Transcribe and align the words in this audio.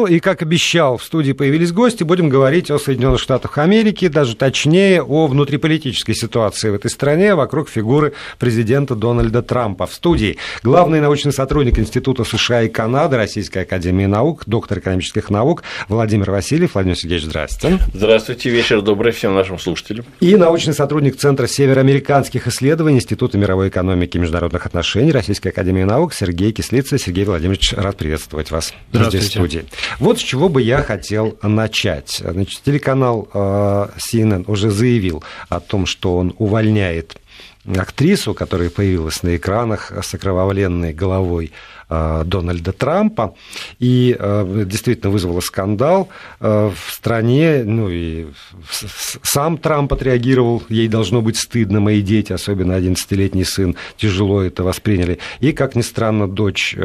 Ну 0.00 0.06
и, 0.06 0.18
как 0.18 0.40
обещал, 0.40 0.96
в 0.96 1.04
студии 1.04 1.32
появились 1.32 1.72
гости. 1.72 2.04
Будем 2.04 2.30
говорить 2.30 2.70
о 2.70 2.78
Соединенных 2.78 3.20
Штатах 3.20 3.58
Америки, 3.58 4.08
даже 4.08 4.34
точнее 4.34 5.02
о 5.02 5.26
внутриполитической 5.26 6.14
ситуации 6.14 6.70
в 6.70 6.74
этой 6.74 6.90
стране 6.90 7.34
вокруг 7.34 7.68
фигуры 7.68 8.14
президента 8.38 8.94
Дональда 8.94 9.42
Трампа. 9.42 9.86
В 9.86 9.92
студии 9.92 10.38
главный 10.62 11.02
научный 11.02 11.34
сотрудник 11.34 11.78
Института 11.78 12.24
США 12.24 12.62
и 12.62 12.70
Канады 12.70 13.18
Российской 13.18 13.64
Академии 13.64 14.06
Наук, 14.06 14.44
доктор 14.46 14.78
экономических 14.78 15.28
наук 15.28 15.64
Владимир 15.88 16.30
Васильев. 16.30 16.72
Владимир 16.72 16.96
Сергеевич, 16.96 17.26
здравствуйте. 17.26 17.78
Здравствуйте, 17.92 18.48
вечер 18.48 18.80
добрый 18.80 19.12
всем 19.12 19.34
нашим 19.34 19.58
слушателям. 19.58 20.06
И 20.20 20.34
научный 20.34 20.72
сотрудник 20.72 21.18
Центра 21.18 21.46
североамериканских 21.46 22.46
исследований 22.46 22.96
Института 22.96 23.36
мировой 23.36 23.68
экономики 23.68 24.16
и 24.16 24.20
международных 24.20 24.64
отношений 24.64 25.12
Российской 25.12 25.48
Академии 25.48 25.82
Наук 25.82 26.14
Сергей 26.14 26.52
Кислица. 26.52 26.96
Сергей 26.96 27.26
Владимирович, 27.26 27.74
рад 27.74 27.98
приветствовать 27.98 28.50
вас 28.50 28.72
здесь 28.94 29.24
в 29.24 29.32
студии. 29.32 29.66
Вот 29.98 30.18
с 30.18 30.22
чего 30.22 30.48
бы 30.48 30.62
я 30.62 30.82
хотел 30.82 31.38
начать. 31.42 32.22
Значит, 32.24 32.62
телеканал 32.62 33.28
э, 33.32 33.88
CNN 34.12 34.44
уже 34.46 34.70
заявил 34.70 35.22
о 35.48 35.60
том, 35.60 35.86
что 35.86 36.16
он 36.16 36.34
увольняет 36.38 37.16
актрису, 37.66 38.34
которая 38.34 38.70
появилась 38.70 39.22
на 39.22 39.36
экранах 39.36 39.92
с 40.02 40.14
окровавленной 40.14 40.92
головой 40.92 41.52
Дональда 41.90 42.72
Трампа, 42.72 43.34
и 43.80 44.16
э, 44.18 44.64
действительно 44.66 45.10
вызвало 45.10 45.40
скандал 45.40 46.08
э, 46.38 46.70
в 46.74 46.92
стране, 46.92 47.62
ну 47.64 47.88
и 47.88 48.26
сам 49.22 49.58
Трамп 49.58 49.92
отреагировал, 49.92 50.62
ей 50.68 50.86
должно 50.88 51.20
быть 51.20 51.36
стыдно, 51.36 51.80
мои 51.80 52.00
дети, 52.00 52.32
особенно 52.32 52.72
11-летний 52.72 53.44
сын, 53.44 53.74
тяжело 53.96 54.42
это 54.42 54.62
восприняли. 54.62 55.18
И, 55.40 55.52
как 55.52 55.74
ни 55.74 55.82
странно, 55.82 56.28
дочь 56.28 56.76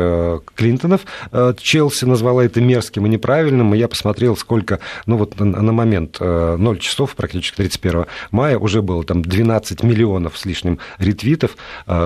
Клинтонов, 0.56 1.02
Челси, 1.58 2.06
назвала 2.06 2.44
это 2.44 2.62
мерзким 2.62 3.06
и 3.06 3.10
неправильным, 3.10 3.76
и 3.76 3.78
я 3.78 3.88
посмотрел, 3.88 4.36
сколько, 4.36 4.80
ну 5.06 5.18
вот 5.18 5.40
на 5.40 5.72
момент 5.72 6.20
0 6.20 6.80
часов, 6.80 7.16
практически 7.16 7.58
31 7.58 8.06
мая, 8.32 8.58
уже 8.58 8.82
было 8.82 9.04
там 9.04 9.22
12 9.22 9.84
миллионов 9.84 10.38
с 10.38 10.46
лишним 10.46 10.80
ретвитов, 10.98 11.58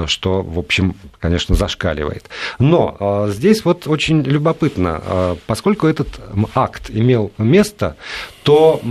что, 0.05 0.41
в 0.41 0.59
общем, 0.59 0.95
конечно, 1.19 1.55
зашкаливает. 1.55 2.29
Но 2.57 2.88
а, 2.99 3.27
здесь 3.29 3.65
вот 3.65 3.87
очень 3.87 4.21
любопытно, 4.21 5.01
а, 5.03 5.37
поскольку 5.47 5.87
этот 5.87 6.07
акт 6.55 6.89
имел 6.89 7.31
место, 7.37 7.95
то 8.43 8.81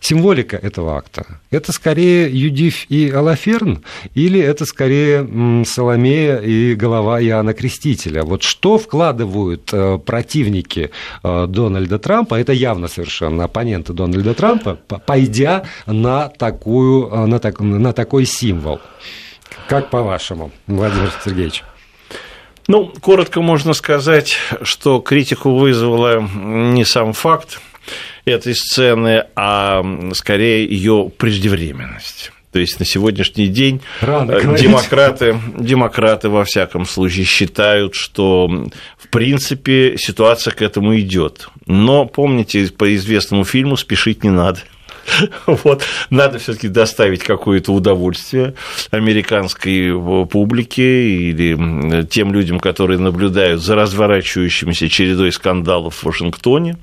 символика 0.00 0.56
этого 0.56 0.96
акта? 0.96 1.40
Это 1.50 1.72
скорее 1.72 2.30
Юдив 2.30 2.86
и 2.90 3.10
Алаферн 3.10 3.82
или 4.14 4.40
это 4.40 4.64
скорее 4.66 5.64
Соломея 5.64 6.38
и 6.38 6.74
голова 6.74 7.20
Иоанна 7.22 7.54
Крестителя? 7.54 8.22
Вот 8.22 8.42
что 8.42 8.78
вкладывают 8.78 9.70
э, 9.72 9.98
противники 9.98 10.90
э, 11.22 11.46
Дональда 11.48 11.98
Трампа, 11.98 12.34
это 12.34 12.52
явно 12.52 12.88
совершенно 12.88 13.44
оппоненты 13.44 13.92
Дональда 13.92 14.34
Трампа, 14.34 14.78
пойдя 15.06 15.64
на, 15.86 16.28
такую, 16.28 17.08
э, 17.08 17.26
на, 17.26 17.38
так, 17.38 17.60
на 17.60 17.92
такой 17.92 18.26
символ? 18.26 18.80
Как 19.68 19.90
по-вашему, 19.90 20.50
Владимир 20.66 21.10
Сергеевич? 21.24 21.64
Ну, 22.66 22.92
коротко 23.00 23.42
можно 23.42 23.74
сказать, 23.74 24.36
что 24.62 25.00
критику 25.00 25.54
вызвала 25.54 26.20
не 26.20 26.84
сам 26.84 27.12
факт 27.12 27.60
этой 28.24 28.54
сцены, 28.54 29.26
а 29.36 29.84
скорее 30.14 30.64
ее 30.66 31.10
преждевременность. 31.16 32.32
То 32.52 32.60
есть 32.60 32.78
на 32.78 32.86
сегодняшний 32.86 33.48
день 33.48 33.80
Рано 34.00 34.30
э, 34.30 34.56
демократы, 34.56 35.36
демократы 35.58 36.28
во 36.28 36.44
всяком 36.44 36.86
случае 36.86 37.24
считают, 37.24 37.96
что 37.96 38.46
в 38.96 39.08
принципе 39.08 39.96
ситуация 39.98 40.52
к 40.52 40.62
этому 40.62 40.96
идет. 41.00 41.48
Но 41.66 42.06
помните, 42.06 42.68
по 42.68 42.94
известному 42.94 43.44
фильму 43.44 43.76
спешить 43.76 44.22
не 44.22 44.30
надо. 44.30 44.60
Вот. 45.46 45.84
Надо 46.10 46.38
все-таки 46.38 46.68
доставить 46.68 47.22
какое-то 47.22 47.72
удовольствие 47.72 48.54
американской 48.90 49.92
публике 50.26 51.08
или 51.08 52.04
тем 52.06 52.32
людям, 52.32 52.60
которые 52.60 52.98
наблюдают 52.98 53.62
за 53.62 53.74
разворачивающимися 53.74 54.88
чередой 54.88 55.32
скандалов 55.32 55.96
в 55.96 56.04
Вашингтоне. 56.04 56.76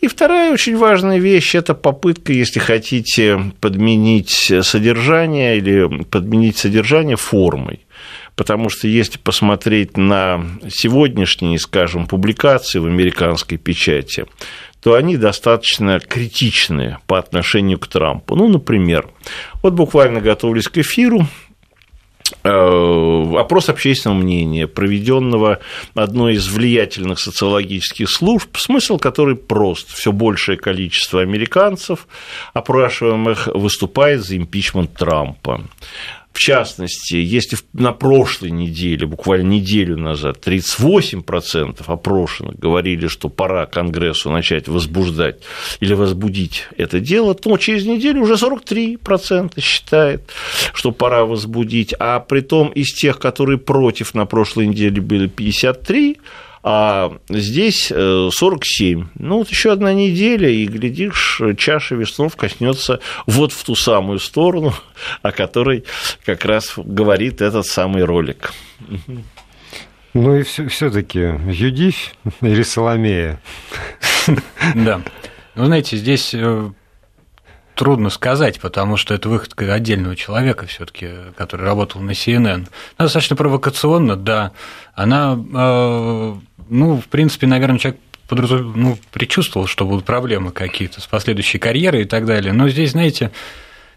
И 0.00 0.08
вторая 0.08 0.52
очень 0.52 0.76
важная 0.76 1.18
вещь– 1.18 1.54
это 1.56 1.74
попытка, 1.74 2.32
если 2.32 2.58
хотите, 2.58 3.52
подменить 3.60 4.52
содержание 4.62 5.58
или 5.58 6.02
подменить 6.04 6.56
содержание 6.58 7.16
формой. 7.16 7.86
Потому 8.34 8.68
что 8.68 8.88
если 8.88 9.18
посмотреть 9.18 9.96
на 9.96 10.44
сегодняшние, 10.68 11.58
скажем, 11.60 12.08
публикации 12.08 12.80
в 12.80 12.86
американской 12.86 13.58
печати, 13.58 14.26
то 14.82 14.94
они 14.94 15.16
достаточно 15.16 16.00
критичны 16.00 16.98
по 17.06 17.18
отношению 17.18 17.78
к 17.78 17.86
Трампу. 17.86 18.34
Ну, 18.34 18.48
например, 18.48 19.08
вот 19.62 19.74
буквально 19.74 20.20
готовились 20.20 20.66
к 20.66 20.78
эфиру, 20.78 21.28
э, 22.42 22.48
опрос 23.38 23.68
общественного 23.68 24.18
мнения, 24.18 24.66
проведенного 24.66 25.60
одной 25.94 26.34
из 26.34 26.48
влиятельных 26.48 27.20
социологических 27.20 28.10
служб, 28.10 28.56
смысл 28.56 28.98
который 28.98 29.36
прост. 29.36 29.94
Все 29.94 30.10
большее 30.10 30.58
количество 30.58 31.20
американцев, 31.20 32.08
опрашиваемых, 32.52 33.46
выступает 33.54 34.24
за 34.24 34.36
импичмент 34.36 34.94
Трампа. 34.94 35.62
В 36.32 36.38
частности, 36.38 37.14
если 37.14 37.58
на 37.74 37.92
прошлой 37.92 38.50
неделе, 38.50 39.06
буквально 39.06 39.48
неделю 39.48 39.98
назад, 39.98 40.38
38% 40.46 41.82
опрошенных 41.86 42.58
говорили, 42.58 43.06
что 43.06 43.28
пора 43.28 43.66
Конгрессу 43.66 44.30
начать 44.30 44.66
возбуждать 44.66 45.42
или 45.80 45.92
возбудить 45.92 46.68
это 46.76 47.00
дело, 47.00 47.34
то 47.34 47.56
через 47.58 47.84
неделю 47.84 48.22
уже 48.22 48.34
43% 48.34 49.60
считает, 49.60 50.22
что 50.72 50.90
пора 50.90 51.26
возбудить, 51.26 51.94
а 51.98 52.18
при 52.20 52.40
том 52.40 52.68
из 52.68 52.94
тех, 52.94 53.18
которые 53.18 53.58
против 53.58 54.14
на 54.14 54.24
прошлой 54.24 54.68
неделе 54.68 55.02
были 55.02 55.28
53%, 55.28 56.16
а 56.62 57.12
здесь 57.28 57.88
47. 57.88 59.02
Э, 59.02 59.04
ну, 59.14 59.38
вот 59.38 59.48
еще 59.48 59.72
одна 59.72 59.92
неделя, 59.92 60.48
и, 60.48 60.66
глядишь, 60.66 61.40
чаша 61.58 61.94
веснов 61.96 62.36
коснется 62.36 63.00
вот 63.26 63.52
в 63.52 63.64
ту 63.64 63.74
самую 63.74 64.18
сторону, 64.18 64.74
о 65.22 65.32
которой 65.32 65.84
как 66.24 66.44
раз 66.44 66.74
говорит 66.76 67.40
этот 67.42 67.66
самый 67.66 68.04
ролик. 68.04 68.52
Ну 70.14 70.36
и 70.36 70.42
все-таки 70.42 71.20
Юдифь 71.48 72.14
или 72.42 72.62
Соломея? 72.62 73.40
Да. 74.74 75.00
Ну, 75.54 75.66
знаете, 75.66 75.96
здесь 75.96 76.32
э, 76.34 76.70
трудно 77.74 78.10
сказать, 78.10 78.60
потому 78.60 78.96
что 78.96 79.14
это 79.14 79.28
выходка 79.28 79.72
отдельного 79.72 80.16
человека 80.16 80.66
все-таки, 80.66 81.08
который 81.36 81.64
работал 81.64 82.00
на 82.00 82.12
CNN. 82.12 82.68
Достаточно 82.98 83.36
провокационно, 83.36 84.16
да. 84.16 84.52
Она 84.94 85.38
э, 85.54 86.34
ну, 86.68 87.00
в 87.00 87.06
принципе, 87.06 87.46
наверное, 87.46 87.78
человек 87.78 88.00
подразум... 88.28 88.72
ну, 88.76 88.98
предчувствовал, 89.12 89.66
что 89.66 89.84
будут 89.84 90.04
проблемы 90.04 90.50
какие-то 90.52 91.00
с 91.00 91.06
последующей 91.06 91.58
карьерой 91.58 92.02
и 92.02 92.06
так 92.06 92.26
далее. 92.26 92.52
Но 92.52 92.68
здесь, 92.68 92.92
знаете, 92.92 93.30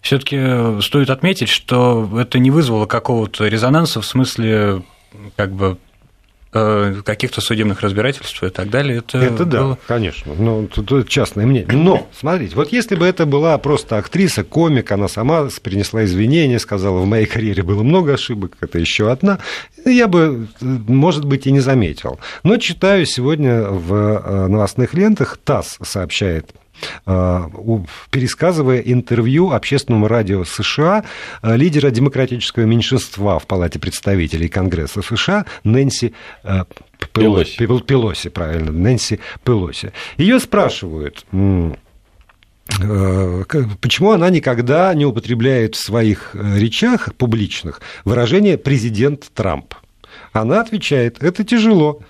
все-таки 0.01 0.81
стоит 0.81 1.09
отметить, 1.09 1.49
что 1.49 2.09
это 2.19 2.39
не 2.39 2.51
вызвало 2.51 2.85
какого-то 2.85 3.47
резонанса 3.47 4.01
в 4.01 4.05
смысле 4.05 4.83
как 5.35 5.53
бы 5.53 5.77
Э, 5.77 5.84
каких-то 6.55 7.41
судебных 7.41 7.81
разбирательств 7.81 8.41
и 8.43 8.49
так 8.49 8.69
далее. 8.69 8.99
Это, 8.99 9.17
это 9.17 9.45
да, 9.45 9.59
было... 9.61 9.79
конечно. 9.87 10.33
Ну, 10.37 10.67
тут, 10.67 11.09
частное 11.09 11.45
мнение. 11.45 11.67
Но, 11.75 12.07
смотрите, 12.17 12.55
вот 12.55 12.71
если 12.71 12.95
бы 12.95 13.05
это 13.05 13.25
была 13.25 13.57
просто 13.57 13.97
актриса, 13.97 14.43
комик, 14.43 14.91
она 14.91 15.07
сама 15.07 15.49
принесла 15.61 16.05
извинения, 16.05 16.59
сказала, 16.59 16.99
в 16.99 17.05
моей 17.05 17.25
карьере 17.25 17.63
было 17.63 17.83
много 17.83 18.13
ошибок, 18.13 18.53
это 18.61 18.79
еще 18.79 19.11
одна, 19.11 19.39
я 19.83 20.07
бы, 20.07 20.47
может 20.61 21.25
быть, 21.25 21.45
и 21.45 21.51
не 21.51 21.59
заметил. 21.59 22.19
Но 22.43 22.57
читаю 22.57 23.05
сегодня 23.05 23.63
в 23.63 23.93
э, 23.93 24.47
новостных 24.47 24.93
лентах, 24.93 25.37
ТАСС 25.43 25.77
сообщает 25.83 26.53
Э, 26.55 26.64
пересказывая 27.05 28.79
интервью 28.79 29.51
общественному 29.51 30.07
радио 30.07 30.43
США 30.43 31.03
э, 31.41 31.55
лидера 31.55 31.89
демократического 31.89 32.63
меньшинства 32.63 33.39
в 33.39 33.47
Палате 33.47 33.79
представителей 33.79 34.49
Конгресса 34.49 35.01
США 35.01 35.45
Нэнси 35.63 36.13
э, 36.43 36.65
Пелоси. 37.13 37.65
Пелоси, 37.65 38.29
правильно, 38.29 38.71
Нэнси 38.71 39.19
Пелоси. 39.43 39.91
Ее 40.17 40.39
спрашивают, 40.39 41.25
почему 43.81 44.11
она 44.11 44.29
никогда 44.29 44.93
не 44.93 45.05
употребляет 45.05 45.75
в 45.75 45.79
своих 45.79 46.35
речах 46.35 47.13
публичных 47.15 47.81
выражение 48.03 48.57
«президент 48.57 49.29
Трамп». 49.33 49.73
Она 50.33 50.61
отвечает, 50.61 51.23
это 51.23 51.43
тяжело. 51.43 52.01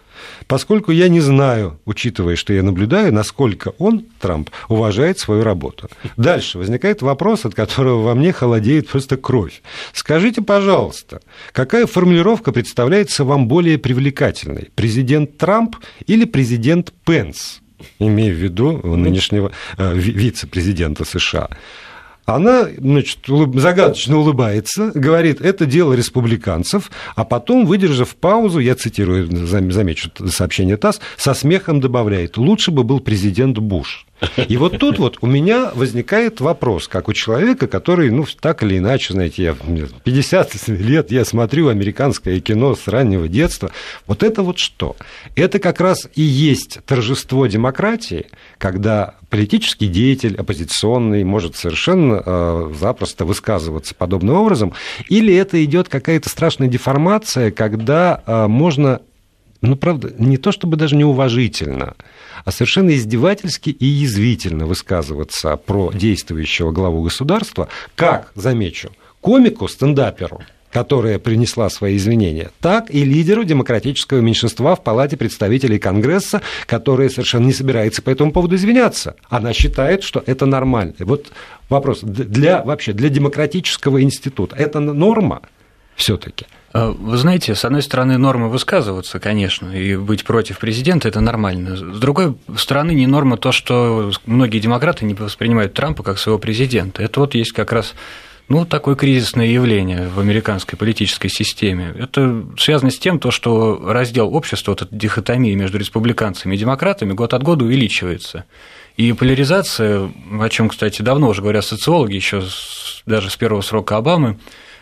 Поскольку 0.47 0.91
я 0.91 1.09
не 1.09 1.19
знаю, 1.19 1.79
учитывая, 1.85 2.35
что 2.35 2.53
я 2.53 2.63
наблюдаю, 2.63 3.13
насколько 3.13 3.73
он, 3.77 4.06
Трамп, 4.19 4.50
уважает 4.69 5.19
свою 5.19 5.44
работу. 5.44 5.89
Дальше 6.17 6.57
возникает 6.57 7.01
вопрос, 7.01 7.45
от 7.45 7.56
которого 7.56 8.01
во 8.01 8.15
мне 8.15 8.33
холодеет 8.33 8.88
просто 8.89 9.17
кровь. 9.17 9.62
Скажите, 9.94 10.41
пожалуйста, 10.41 11.21
какая 11.51 11.85
формулировка 11.85 12.51
представляется 12.51 13.23
вам 13.23 13.47
более 13.47 13.77
привлекательной? 13.77 14.69
Президент 14.75 15.38
Трамп 15.38 15.77
или 16.07 16.25
президент 16.25 16.94
Пенс? 17.06 17.62
Имея 18.00 18.33
в 18.33 18.38
виду 18.38 18.81
нынешнего 18.83 19.51
э, 19.77 19.94
вице-президента 19.95 21.06
США. 21.06 21.50
Она 22.25 22.68
значит, 22.77 23.19
загадочно 23.27 24.18
улыбается, 24.18 24.92
говорит, 24.94 25.42
это 25.42 25.66
дело 25.66 25.94
республиканцев, 25.94 26.89
а 27.16 27.24
потом, 27.24 27.66
выдержав 27.66 28.16
паузу, 28.16 28.60
я 28.60 28.75
цитирую, 28.75 29.45
замечу 29.48 30.10
сообщение 30.27 30.77
ТАСС, 30.77 31.01
со 31.18 31.33
смехом 31.33 31.80
добавляет, 31.80 32.38
лучше 32.38 32.72
бы 32.72 32.83
был 32.83 33.00
президент 33.00 33.60
Буш. 33.60 34.07
И 34.48 34.56
вот 34.57 34.80
тут 34.80 34.98
вот 34.98 35.18
у 35.22 35.27
меня 35.27 35.72
возникает 35.75 36.39
вопрос, 36.39 36.88
как 36.88 37.10
у 37.10 37.13
человека, 37.13 37.68
который, 37.68 38.10
ну, 38.10 38.25
так 38.39 38.63
или 38.63 38.77
иначе, 38.77 39.13
знаете, 39.13 39.44
я 39.44 39.56
50 40.04 40.68
лет, 40.69 41.12
я 41.12 41.25
смотрю 41.25 41.68
американское 41.68 42.39
кино 42.39 42.75
с 42.75 42.88
раннего 42.88 43.27
детства. 43.27 43.72
Вот 44.07 44.24
это 44.24 44.42
вот 44.42 44.57
что? 44.57 44.95
Это 45.36 45.60
как 45.60 45.81
раз 45.81 46.07
и 46.16 46.22
есть 46.22 46.80
торжество 46.86 47.45
демократии, 47.48 48.27
когда 48.57 49.16
политический 49.36 49.88
деятель, 49.88 50.38
оппозиционный, 50.38 51.26
может 51.26 51.58
совершенно 51.58 52.24
э, 52.26 52.72
запросто 52.80 53.26
высказываться 53.26 53.94
подобным 53.94 54.38
образом, 54.38 54.72
или 55.10 55.36
это 55.36 55.62
идет 55.66 55.90
какая-то 55.90 56.30
страшная 56.30 56.70
деформация, 56.70 57.52
когда 57.52 58.24
э, 58.26 58.48
можно 58.48 59.02
ну, 59.60 59.76
правда, 59.76 60.14
не 60.18 60.38
то 60.38 60.54
чтобы 60.54 60.78
даже 60.78 60.96
неуважительно, 60.96 61.96
а 62.46 62.52
совершенно 62.52 62.96
издевательски 62.96 63.72
и 63.72 63.86
язвительно 63.86 64.68
высказываться 64.68 65.58
про 65.58 65.92
действующего 65.92 66.72
главу 66.72 67.04
государства, 67.04 67.68
как, 67.96 68.32
замечу, 68.36 68.92
комику, 69.20 69.68
стендаперу, 69.68 70.40
которая 70.75 71.19
принесла 71.19 71.69
свои 71.69 71.95
извинения, 71.95 72.51
так 72.60 72.94
и 72.94 73.06
лидеру 73.06 73.45
демократического 73.45 74.19
меньшинства 74.19 74.75
в 74.75 74.83
Палате 74.83 75.16
представителей 75.16 75.80
Конгресса, 75.80 76.42
которая 76.66 77.07
совершенно 77.07 77.45
не 77.45 77.54
собирается 77.54 78.01
по 78.01 78.10
этому 78.10 78.33
поводу 78.33 78.57
извиняться. 78.57 79.16
Она 79.30 79.54
считает, 79.54 80.04
что 80.04 80.22
это 80.25 80.45
нормально. 80.45 80.94
Вот 81.00 81.27
вопрос, 81.69 82.01
для, 82.01 82.62
вообще 82.62 82.92
для 82.92 83.07
демократического 83.07 84.04
института 84.04 84.57
это 84.57 84.81
норма 84.81 85.44
все-таки? 85.95 86.45
А, 86.74 86.92
вы 86.92 87.16
знаете, 87.16 87.56
с 87.56 87.63
одной 87.63 87.81
стороны, 87.81 88.18
норма 88.18 88.50
высказываться, 88.50 89.22
конечно, 89.22 89.72
и 89.72 89.95
быть 89.95 90.25
против 90.25 90.60
президента– 90.60 91.07
это 91.10 91.22
нормально. 91.22 91.77
С 91.77 92.00
другой 92.00 92.36
стороны, 92.57 92.92
не 92.92 93.07
норма 93.07 93.38
то, 93.38 93.54
что 93.54 94.12
многие 94.25 94.60
демократы 94.60 95.06
не 95.06 95.13
воспринимают 95.13 95.74
Трампа 95.74 96.04
как 96.04 96.19
своего 96.19 96.38
президента. 96.38 97.01
Это 97.01 97.22
вот 97.22 97.33
есть 97.33 97.54
как 97.54 97.72
раз 97.72 97.94
ну, 98.47 98.65
такое 98.65 98.95
кризисное 98.95 99.47
явление 99.47 100.07
в 100.07 100.19
американской 100.19 100.77
политической 100.77 101.30
системе. 101.30 101.95
Это 101.97 102.45
связано 102.57 102.92
с 102.92 103.00
тем, 103.00 103.19
то, 103.19 103.31
что 103.31 103.81
раздел 103.92 104.33
общества, 104.36 104.71
вот 104.71 104.83
эта 104.83 104.95
дихотомия 104.95 105.56
между 105.56 105.77
республиканцами 105.80 106.56
и 106.56 106.57
демократами 106.57 107.13
год 107.13 107.33
от 107.33 107.42
года 107.42 107.65
увеличивается. 107.65 108.45
И 108.97 109.12
поляризация, 109.13 110.12
о 110.39 110.50
чем, 110.50 110.69
кстати, 110.69 111.01
давно 111.01 111.30
уже 111.30 111.42
говорят 111.42 111.65
социологи, 111.65 112.15
еще 112.15 112.44
даже 113.06 113.30
с 113.30 113.36
первого 113.36 113.62
срока 113.62 113.97
Обамы, 113.97 114.38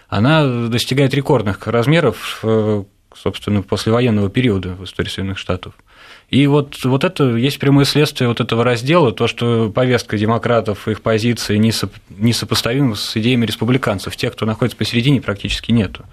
она 0.10 0.68
достигает 0.68 1.14
рекордных 1.14 1.66
размеров, 1.66 2.42
э, 2.44 2.84
собственно, 3.18 3.62
послевоенного 3.62 4.30
периода 4.30 4.70
в 4.70 4.84
истории 4.84 5.10
Соединенных 5.10 5.38
Штатов. 5.38 5.74
И 6.30 6.48
вот, 6.48 6.84
вот 6.84 7.04
это 7.04 7.36
есть 7.36 7.60
прямое 7.60 7.86
следствие 7.86 8.28
вот 8.28 8.42
этого 8.42 8.64
раздела, 8.64 9.12
то, 9.12 9.28
что 9.28 9.70
повестка 9.70 10.18
демократов, 10.18 10.88
их 10.88 11.02
позиции 11.02 11.58
несопоставима 11.58 12.96
с 12.96 13.16
идеями 13.16 13.46
республиканцев. 13.46 14.16
Тех, 14.16 14.34
кто 14.34 14.46
находится 14.46 14.76
посередине, 14.76 15.22
практически 15.22 15.72
нету. 15.72 16.06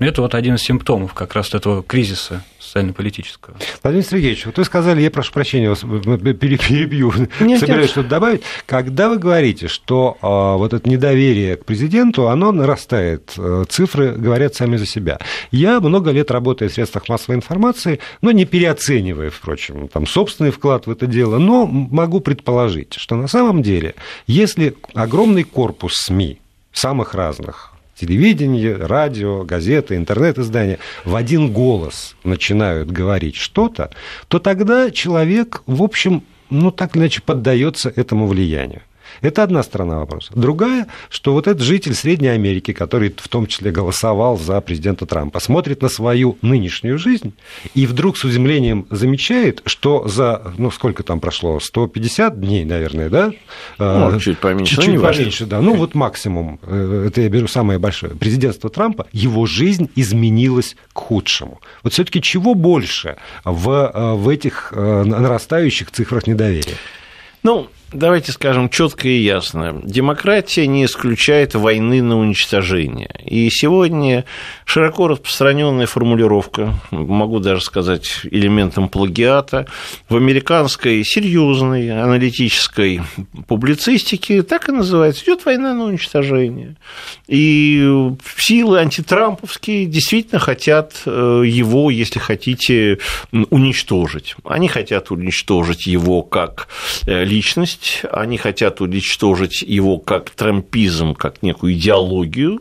Но 0.00 0.06
это 0.06 0.20
вот 0.20 0.34
один 0.34 0.56
из 0.56 0.62
симптомов 0.62 1.14
как 1.14 1.34
раз 1.34 1.54
этого 1.54 1.82
кризиса 1.82 2.42
социально-политического. 2.58 3.56
Владимир 3.82 4.04
Сергеевич, 4.04 4.46
вот 4.46 4.58
вы 4.58 4.64
сказали, 4.64 5.00
я 5.00 5.10
прошу 5.10 5.32
прощения, 5.32 5.68
вас 5.68 5.80
перебью, 5.80 7.12
нет, 7.40 7.60
собираюсь 7.60 7.90
что-то 7.90 8.08
добавить. 8.08 8.42
Когда 8.66 9.08
вы 9.08 9.18
говорите, 9.18 9.68
что 9.68 10.18
а, 10.20 10.56
вот 10.56 10.74
это 10.74 10.88
недоверие 10.88 11.56
к 11.56 11.64
президенту, 11.64 12.28
оно 12.28 12.52
нарастает, 12.52 13.34
э, 13.36 13.64
цифры 13.68 14.12
говорят 14.12 14.54
сами 14.54 14.76
за 14.76 14.86
себя. 14.86 15.18
Я 15.50 15.80
много 15.80 16.10
лет 16.10 16.30
работаю 16.30 16.70
в 16.70 16.74
средствах 16.74 17.08
массовой 17.08 17.36
информации, 17.36 18.00
но 18.22 18.30
не 18.32 18.44
переоценивая, 18.44 19.30
впрочем, 19.30 19.88
там, 19.88 20.06
собственный 20.06 20.50
вклад 20.50 20.86
в 20.86 20.90
это 20.90 21.06
дело, 21.06 21.38
но 21.38 21.66
могу 21.66 22.20
предположить, 22.20 22.94
что 22.94 23.16
на 23.16 23.28
самом 23.28 23.62
деле, 23.62 23.94
если 24.26 24.74
огромный 24.94 25.44
корпус 25.44 25.94
СМИ, 25.94 26.40
самых 26.72 27.14
разных, 27.14 27.72
телевидение, 27.98 28.76
радио, 28.76 29.44
газеты, 29.44 29.96
интернет-издания 29.96 30.78
в 31.04 31.16
один 31.16 31.52
голос 31.52 32.16
начинают 32.24 32.90
говорить 32.90 33.36
что-то, 33.36 33.90
то 34.28 34.38
тогда 34.38 34.90
человек, 34.90 35.62
в 35.66 35.82
общем, 35.82 36.22
ну 36.50 36.70
так 36.70 36.94
или 36.94 37.02
иначе 37.02 37.22
поддается 37.22 37.92
этому 37.94 38.26
влиянию. 38.26 38.82
Это 39.20 39.42
одна 39.42 39.62
сторона 39.62 39.98
вопроса. 39.98 40.32
Другая, 40.34 40.86
что 41.08 41.32
вот 41.32 41.46
этот 41.46 41.62
житель 41.62 41.94
Средней 41.94 42.28
Америки, 42.28 42.72
который 42.72 43.14
в 43.16 43.28
том 43.28 43.46
числе 43.46 43.70
голосовал 43.70 44.38
за 44.38 44.60
президента 44.60 45.06
Трампа, 45.06 45.40
смотрит 45.40 45.82
на 45.82 45.88
свою 45.88 46.38
нынешнюю 46.42 46.98
жизнь 46.98 47.34
и 47.74 47.86
вдруг 47.86 48.16
с 48.18 48.24
изумлением 48.24 48.86
замечает, 48.90 49.62
что 49.66 50.06
за, 50.08 50.52
ну, 50.56 50.70
сколько 50.70 51.02
там 51.02 51.20
прошло, 51.20 51.60
150 51.60 52.40
дней, 52.40 52.64
наверное, 52.64 53.08
да? 53.08 53.32
Ну, 53.78 54.16
а, 54.16 54.18
чуть 54.20 54.38
поменьше. 54.38 54.76
Чуть, 54.76 54.84
чуть 54.84 55.00
поменьше, 55.00 55.46
да. 55.46 55.60
Ну, 55.60 55.74
вот 55.74 55.94
максимум, 55.94 56.60
э, 56.62 57.06
это 57.08 57.20
я 57.20 57.28
беру 57.28 57.48
самое 57.48 57.78
большое, 57.78 58.14
президентство 58.14 58.70
Трампа, 58.70 59.06
его 59.12 59.46
жизнь 59.46 59.90
изменилась 59.96 60.76
к 60.92 60.98
худшему. 60.98 61.60
Вот 61.82 61.92
все 61.92 62.04
таки 62.04 62.22
чего 62.22 62.54
больше 62.54 63.16
в, 63.44 63.70
э, 63.70 64.14
в 64.14 64.28
этих 64.28 64.72
э, 64.74 65.04
нарастающих 65.04 65.90
цифрах 65.90 66.26
недоверия? 66.26 66.76
Ну, 67.42 67.68
Давайте 67.92 68.32
скажем 68.32 68.68
четко 68.68 69.08
и 69.08 69.16
ясно. 69.16 69.80
Демократия 69.82 70.66
не 70.66 70.84
исключает 70.84 71.54
войны 71.54 72.02
на 72.02 72.18
уничтожение. 72.18 73.08
И 73.24 73.48
сегодня 73.50 74.26
широко 74.66 75.08
распространенная 75.08 75.86
формулировка, 75.86 76.74
могу 76.90 77.38
даже 77.38 77.62
сказать 77.62 78.20
элементом 78.24 78.90
плагиата, 78.90 79.66
в 80.06 80.16
американской 80.16 81.02
серьезной 81.02 81.90
аналитической 81.90 83.00
публицистике 83.46 84.42
так 84.42 84.68
и 84.68 84.72
называется. 84.72 85.24
Идет 85.24 85.46
война 85.46 85.72
на 85.72 85.84
уничтожение. 85.84 86.76
И 87.26 87.80
силы 88.36 88.80
антитрамповские 88.80 89.86
действительно 89.86 90.40
хотят 90.40 90.92
э, 91.06 91.42
его, 91.46 91.90
если 91.90 92.18
хотите, 92.18 92.98
уничтожить. 93.32 94.36
Они 94.44 94.68
хотят 94.68 95.10
уничтожить 95.10 95.86
его 95.86 96.22
как 96.22 96.68
э, 97.06 97.24
личность, 97.24 97.77
есть 97.80 98.04
они 98.10 98.36
хотят 98.36 98.80
уничтожить 98.80 99.62
его 99.62 99.98
как 99.98 100.30
трампизм, 100.30 101.14
как 101.14 101.42
некую 101.42 101.74
идеологию. 101.74 102.60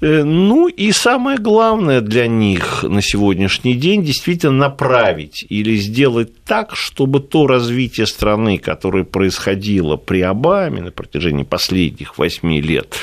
Э, 0.00 0.22
ну 0.24 0.68
и 0.68 0.92
самое 0.92 1.38
главное 1.38 2.00
для 2.00 2.26
них 2.26 2.82
на 2.82 3.02
сегодняшний 3.02 3.74
день 3.74 4.04
действительно 4.04 4.52
направить 4.52 5.44
или 5.48 5.76
сделать 5.76 6.42
так, 6.44 6.76
чтобы 6.76 7.20
то 7.20 7.46
развитие 7.46 8.06
страны, 8.06 8.58
которое 8.58 9.04
происходило 9.04 9.96
при 9.96 10.20
Обаме 10.20 10.82
на 10.82 10.90
протяжении 10.90 11.44
последних 11.44 12.18
восьми 12.18 12.60
лет, 12.60 12.94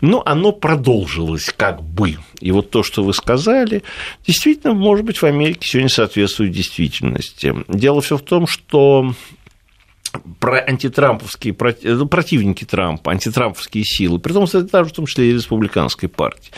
ну, 0.00 0.22
оно 0.24 0.52
продолжилось 0.52 1.52
как 1.56 1.82
бы. 1.82 2.16
И 2.40 2.50
вот 2.52 2.70
то, 2.70 2.82
что 2.82 3.02
вы 3.02 3.14
сказали, 3.14 3.82
действительно, 4.26 4.74
может 4.74 5.04
быть, 5.04 5.18
в 5.18 5.24
Америке 5.24 5.60
сегодня 5.62 5.88
соответствует 5.88 6.52
действительности. 6.52 7.54
Дело 7.68 8.00
все 8.00 8.16
в 8.16 8.22
том, 8.22 8.46
что 8.46 9.12
про 10.38 10.58
антитрамповские 10.58 11.56
ну, 11.82 12.06
противники 12.06 12.64
Трампа, 12.64 13.12
антитрамповские 13.12 13.84
силы, 13.84 14.18
при 14.18 14.32
том, 14.32 14.46
что 14.46 14.58
это 14.58 14.84
в 14.84 14.92
том 14.92 15.06
числе 15.06 15.30
и 15.30 15.34
республиканской 15.34 16.08
партии, 16.08 16.52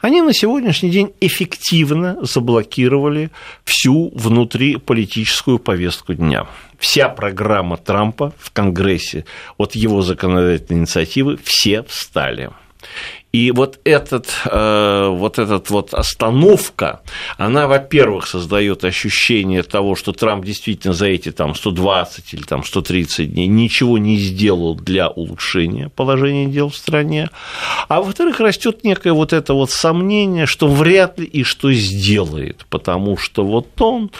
они 0.00 0.22
на 0.22 0.32
сегодняшний 0.32 0.90
день 0.90 1.12
эффективно 1.20 2.18
заблокировали 2.22 3.30
всю 3.64 4.10
внутриполитическую 4.14 5.58
повестку 5.58 6.14
дня. 6.14 6.46
Вся 6.78 7.08
программа 7.08 7.76
Трампа 7.76 8.32
в 8.38 8.52
Конгрессе 8.52 9.24
от 9.56 9.74
его 9.74 10.02
законодательной 10.02 10.80
инициативы 10.80 11.38
все 11.42 11.82
встали. 11.82 12.50
И 13.32 13.50
вот, 13.50 13.80
этот, 13.84 14.28
э, 14.46 15.08
вот 15.10 15.38
этот 15.38 15.68
вот 15.68 15.92
остановка, 15.92 17.02
она, 17.36 17.66
во-первых, 17.66 18.26
создает 18.26 18.84
ощущение 18.84 19.62
того, 19.62 19.94
что 19.94 20.12
Трамп 20.12 20.44
действительно 20.44 20.94
за 20.94 21.06
эти 21.06 21.32
там, 21.32 21.54
120 21.54 22.32
или 22.32 22.42
там, 22.42 22.64
130 22.64 23.34
дней 23.34 23.46
ничего 23.46 23.98
не 23.98 24.16
сделал 24.16 24.74
для 24.74 25.08
улучшения 25.08 25.90
положения 25.90 26.46
дел 26.46 26.70
в 26.70 26.76
стране, 26.76 27.28
а 27.88 28.00
во-вторых, 28.00 28.40
растет 28.40 28.84
некое 28.84 29.12
вот 29.12 29.32
это 29.34 29.52
вот 29.52 29.70
сомнение, 29.70 30.46
что 30.46 30.68
вряд 30.68 31.18
ли 31.18 31.26
и 31.26 31.42
что 31.42 31.70
сделает, 31.72 32.64
потому 32.70 33.18
что 33.18 33.44
вот 33.44 33.80
он 33.82 34.10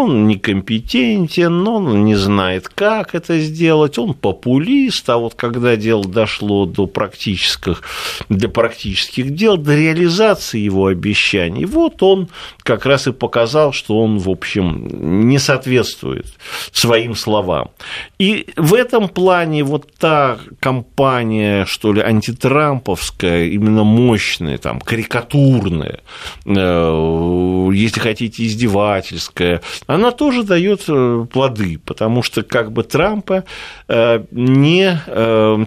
он 0.00 0.26
некомпетентен, 0.26 1.66
он 1.66 2.04
не 2.04 2.14
знает, 2.14 2.68
как 2.68 3.14
это 3.14 3.38
сделать, 3.38 3.98
он 3.98 4.14
популист, 4.14 5.08
а 5.10 5.18
вот 5.18 5.34
когда 5.34 5.76
дело 5.76 6.04
дошло 6.04 6.64
до 6.66 6.86
практических, 6.86 7.82
до 8.28 8.48
практических 8.60 9.34
дел, 9.34 9.56
до 9.56 9.74
реализации 9.74 10.58
его 10.58 10.88
обещаний, 10.88 11.64
вот 11.64 12.02
он 12.02 12.28
как 12.62 12.84
раз 12.84 13.06
и 13.06 13.12
показал, 13.12 13.72
что 13.72 13.98
он, 13.98 14.18
в 14.18 14.28
общем, 14.28 15.28
не 15.28 15.38
соответствует 15.38 16.26
своим 16.70 17.14
словам. 17.14 17.70
И 18.18 18.50
в 18.56 18.74
этом 18.74 19.08
плане 19.08 19.64
вот 19.64 19.90
та 19.98 20.38
кампания, 20.60 21.64
что 21.64 21.94
ли, 21.94 22.02
антитрамповская, 22.02 23.46
именно 23.46 23.82
мощная, 23.82 24.58
там, 24.58 24.78
карикатурная, 24.78 26.00
э, 26.44 27.70
если 27.72 27.98
хотите, 27.98 28.44
издевательская, 28.44 29.62
она 29.86 30.10
тоже 30.10 30.42
дает 30.42 30.82
э, 30.86 31.26
плоды, 31.32 31.78
потому 31.82 32.22
что 32.22 32.42
как 32.42 32.72
бы 32.72 32.82
Трампа 32.82 33.44
э, 33.88 34.22
не 34.30 35.00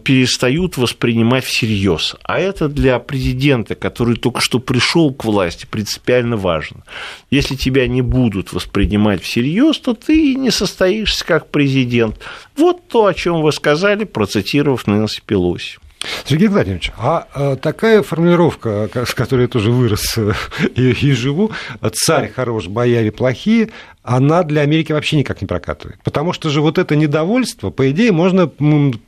перестают 0.04 0.78
воспринимать 0.78 1.44
всерьез. 1.44 2.16
А 2.24 2.40
это 2.40 2.68
для 2.74 3.00
президента, 3.00 3.76
который 3.76 4.16
только 4.16 4.42
что 4.42 4.60
пришел 4.60 5.14
к 5.14 5.26
власти, 5.26 5.66
принципиально 5.70 6.38
важно. 6.38 6.84
Если 7.30 7.56
тебя 7.56 7.88
не 7.88 8.02
будут 8.02 8.54
воспринимать 8.54 9.22
всерьез, 9.22 9.80
то 9.80 9.94
ты 9.94 10.36
не 10.36 10.52
состоишься 10.52 11.26
как 11.26 11.50
президент. 11.50 12.20
Вот 12.56 12.88
то, 12.88 13.06
о 13.06 13.14
чем 13.14 13.42
вы 13.42 13.52
сказали, 13.52 14.04
процитировав 14.04 14.88
Нэнси 14.88 15.22
Пелоси. 15.26 15.78
Сергей 16.26 16.48
Владимирович, 16.48 16.92
а, 16.98 17.28
а 17.34 17.56
такая 17.56 18.04
формулировка, 18.04 18.90
с 18.94 19.14
которой 19.14 19.44
я 19.44 19.48
тоже 19.48 19.72
вырос 19.72 20.18
и, 20.76 20.92
и 20.92 21.12
живу, 21.12 21.52
«царь 21.94 22.32
хорош, 22.32 22.68
бояре 22.68 23.12
плохие», 23.12 23.70
она 24.04 24.44
для 24.44 24.62
Америки 24.62 24.92
вообще 24.92 25.16
никак 25.16 25.42
не 25.42 25.48
прокатывает. 25.48 25.98
Потому 26.04 26.34
что 26.34 26.50
же 26.50 26.62
вот 26.62 26.78
это 26.78 26.96
недовольство, 26.96 27.70
по 27.70 27.90
идее, 27.90 28.12
можно 28.12 28.52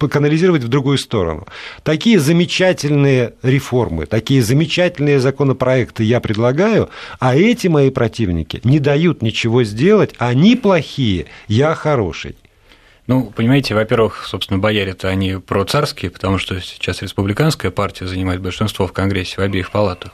канализировать 0.09 0.63
в 0.63 0.69
другую 0.69 0.97
сторону. 0.97 1.45
Такие 1.83 2.19
замечательные 2.19 3.33
реформы, 3.43 4.05
такие 4.05 4.41
замечательные 4.41 5.19
законопроекты 5.19 6.03
я 6.03 6.21
предлагаю, 6.21 6.89
а 7.19 7.35
эти 7.35 7.67
мои 7.67 7.89
противники 7.89 8.61
не 8.63 8.79
дают 8.79 9.21
ничего 9.21 9.63
сделать, 9.63 10.13
они 10.17 10.55
плохие, 10.55 11.25
я 11.47 11.75
хороший. 11.75 12.35
Ну, 13.07 13.31
понимаете, 13.35 13.75
во-первых, 13.75 14.25
собственно, 14.25 14.59
бояре-то 14.59 15.07
они 15.07 15.35
процарские, 15.35 16.09
потому 16.09 16.39
что 16.39 16.59
сейчас 16.59 17.01
республиканская 17.01 17.69
партия 17.69 18.07
занимает 18.07 18.41
большинство 18.41 18.87
в 18.87 18.93
Конгрессе 18.93 19.35
в 19.37 19.39
обеих 19.39 19.71
палатах. 19.71 20.11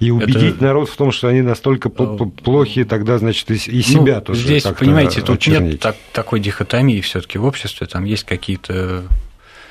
И 0.00 0.10
убедить 0.10 0.56
это... 0.56 0.64
народ 0.64 0.88
в 0.88 0.96
том, 0.96 1.12
что 1.12 1.28
они 1.28 1.42
настолько 1.42 1.88
э, 1.88 2.18
плохие, 2.42 2.84
тогда, 2.84 3.18
значит, 3.18 3.48
и 3.50 3.82
себя 3.82 4.16
ну, 4.16 4.20
тоже. 4.22 4.40
Здесь, 4.40 4.64
понимаете, 4.64 5.20
тут 5.20 5.36
очернить. 5.36 5.72
нет 5.72 5.80
так, 5.80 5.96
такой 6.12 6.40
дихотомии 6.40 7.00
все-таки 7.02 7.38
в 7.38 7.44
обществе, 7.44 7.86
там 7.86 8.04
есть 8.04 8.24
какие-то 8.24 9.04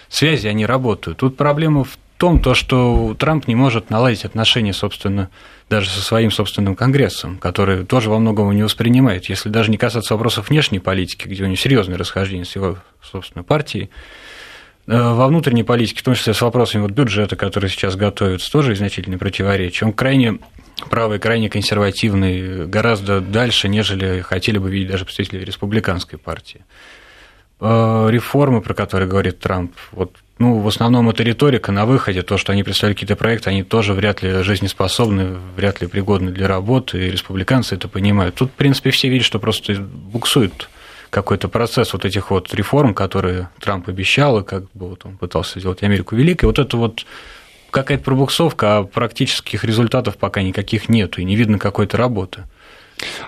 связи, 0.07 0.47
они 0.47 0.65
работают. 0.65 1.17
Тут 1.17 1.35
проблема 1.35 1.83
в 1.83 1.97
том, 2.21 2.39
то, 2.39 2.53
что 2.53 3.15
Трамп 3.19 3.47
не 3.47 3.55
может 3.55 3.89
наладить 3.89 4.23
отношения, 4.23 4.73
собственно, 4.73 5.29
даже 5.69 5.89
со 5.89 6.01
своим 6.01 6.31
собственным 6.31 6.75
Конгрессом, 6.75 7.37
который 7.37 7.85
тоже 7.85 8.09
во 8.09 8.19
многом 8.19 8.55
не 8.55 8.63
воспринимает. 8.63 9.25
Если 9.25 9.49
даже 9.49 9.69
не 9.71 9.77
касаться 9.77 10.13
вопросов 10.13 10.49
внешней 10.49 10.79
политики, 10.79 11.27
где 11.27 11.43
у 11.43 11.47
него 11.47 11.55
серьезные 11.57 11.97
расхождения 11.97 12.45
с 12.45 12.55
его 12.55 12.77
собственной 13.01 13.43
партией, 13.43 13.89
Э, 14.87 15.13
во 15.13 15.27
внутренней 15.27 15.63
политике, 15.63 15.99
в 15.99 16.03
том 16.03 16.15
числе 16.15 16.33
с 16.33 16.41
вопросами 16.41 16.81
вот 16.81 16.91
бюджета, 16.91 17.35
который 17.35 17.69
сейчас 17.69 17.95
готовится, 17.95 18.51
тоже 18.51 18.75
значительные 18.75 19.17
противоречия. 19.19 19.85
Он 19.85 19.93
крайне 19.93 20.39
правый, 20.89 21.19
крайне 21.19 21.49
консервативный, 21.49 22.65
гораздо 22.67 23.21
дальше, 23.21 23.69
нежели 23.69 24.21
хотели 24.21 24.57
бы 24.57 24.71
видеть 24.71 24.89
даже 24.89 25.05
представители 25.05 25.45
республиканской 25.45 26.17
партии. 26.17 26.65
Э, 27.59 28.07
реформы, 28.09 28.61
про 28.61 28.73
которые 28.73 29.07
говорит 29.07 29.39
Трамп, 29.39 29.73
вот, 29.91 30.17
ну, 30.41 30.57
в 30.57 30.67
основном 30.67 31.07
это 31.07 31.21
риторика 31.21 31.71
на 31.71 31.85
выходе, 31.85 32.23
то, 32.23 32.35
что 32.37 32.51
они 32.51 32.63
представляют 32.63 32.97
какие-то 32.97 33.15
проекты, 33.15 33.51
они 33.51 33.61
тоже 33.61 33.93
вряд 33.93 34.23
ли 34.23 34.41
жизнеспособны, 34.41 35.37
вряд 35.55 35.81
ли 35.81 35.87
пригодны 35.87 36.31
для 36.31 36.47
работы, 36.47 36.97
и 36.97 37.11
республиканцы 37.11 37.75
это 37.75 37.87
понимают. 37.87 38.33
Тут, 38.35 38.49
в 38.49 38.53
принципе, 38.53 38.89
все 38.89 39.07
видят, 39.07 39.25
что 39.25 39.37
просто 39.37 39.75
буксует 39.75 40.67
какой-то 41.11 41.47
процесс 41.47 41.93
вот 41.93 42.05
этих 42.05 42.31
вот 42.31 42.51
реформ, 42.55 42.95
которые 42.95 43.49
Трамп 43.59 43.87
обещал, 43.87 44.39
и 44.39 44.43
как 44.43 44.63
бы 44.73 44.89
вот 44.89 45.05
он 45.05 45.17
пытался 45.17 45.59
сделать 45.59 45.83
Америку 45.83 46.15
великой, 46.15 46.45
вот 46.45 46.57
это 46.57 46.75
вот 46.75 47.05
какая-то 47.69 48.03
пробуксовка, 48.03 48.77
а 48.79 48.83
практических 48.83 49.63
результатов 49.63 50.17
пока 50.17 50.41
никаких 50.41 50.89
нету, 50.89 51.21
и 51.21 51.23
не 51.23 51.35
видно 51.35 51.59
какой-то 51.59 51.97
работы. 51.97 52.45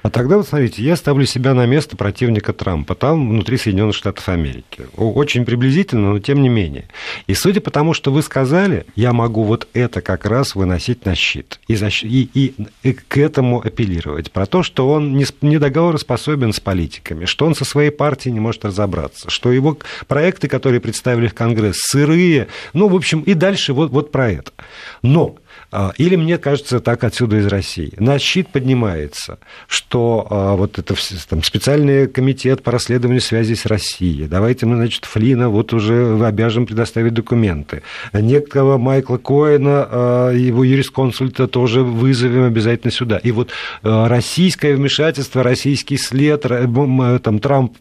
А 0.02 0.10
тогда 0.10 0.38
вот 0.38 0.48
смотрите, 0.48 0.84
я 0.84 0.96
ставлю 0.96 1.26
себя 1.26 1.54
на 1.54 1.66
место 1.66 1.98
противника 1.98 2.54
Трампа, 2.54 2.96
там 2.96 3.30
внутри 3.30 3.58
Соединенных 3.58 3.96
Штатов 3.96 4.28
Америки. 4.30 4.88
Очень 4.96 5.46
приблизительно, 5.46 6.14
но 6.14 6.20
тем 6.20 6.42
не 6.42 6.50
менее. 6.50 6.86
И 7.28 7.34
судя 7.34 7.62
по 7.62 7.72
тому, 7.72 7.94
что 7.94 8.12
вы 8.12 8.22
сказали, 8.22 8.86
я 8.96 9.14
могу 9.14 9.44
вот 9.44 9.68
это 9.74 10.02
как 10.02 10.26
раз 10.26 10.56
выносить 10.56 11.06
на 11.06 11.16
щит 11.16 11.60
и, 11.68 11.76
защ... 11.76 12.04
и, 12.04 12.30
и, 12.34 12.54
и 12.84 12.94
к 12.94 13.18
этому 13.18 13.62
апеллировать. 13.66 14.32
Про 14.32 14.46
то, 14.46 14.64
что 14.64 14.90
он 14.90 15.16
не, 15.16 15.26
не 15.42 15.58
договороспособен 15.58 16.54
с 16.54 16.60
политиками, 16.60 17.26
что 17.26 17.46
он 17.46 17.56
со 17.56 17.66
своей 17.66 17.92
партией 17.92 18.34
не 18.34 18.40
может 18.40 18.66
разобраться, 18.66 19.30
что 19.30 19.52
его 19.52 19.78
проекты, 20.08 20.48
которые 20.48 20.80
представили 20.80 21.28
в 21.28 21.34
Конгресс, 21.34 21.78
сырые, 21.78 22.48
ну, 22.74 22.88
в 22.88 22.96
общем, 22.96 23.22
и 23.22 23.34
дальше 23.34 23.74
вот, 23.74 23.92
вот 23.92 24.12
про 24.12 24.32
это. 24.32 24.52
Но 25.02 25.36
или 25.98 26.16
мне 26.16 26.38
кажется 26.38 26.80
так 26.80 27.04
отсюда 27.04 27.38
из 27.38 27.48
России. 27.48 27.94
На 27.98 28.20
щит 28.20 28.50
поднимается, 28.50 29.40
что 29.68 30.28
а, 30.30 30.56
вот 30.56 30.78
это 30.80 30.96
там, 31.30 31.44
специальный 31.44 32.08
комитет 32.08 32.64
по 32.64 32.72
расследованию 32.72 33.22
связи 33.22 33.56
с 33.56 33.66
Россией. 33.66 34.28
Давайте 34.28 34.66
мы, 34.66 34.76
значит, 34.76 35.06
Флина 35.06 35.50
вот 35.50 35.74
уже 35.74 36.20
обяжем 36.24 36.66
предоставить 36.66 37.14
документы. 37.14 37.82
Некого 38.14 38.78
Майкла 38.78 39.18
Коэна, 39.18 39.88
а, 39.90 40.32
его 40.32 40.64
юрисконсульта 40.64 41.48
тоже 41.48 41.84
вызовем 41.84 42.44
обязательно 42.44 42.92
сюда. 42.92 43.18
И 43.18 43.32
вот 43.32 43.52
российское 43.82 44.76
вмешательство, 44.76 45.44
российский 45.44 45.98
след, 45.98 46.42
там, 46.44 47.40
Трамп 47.40 47.74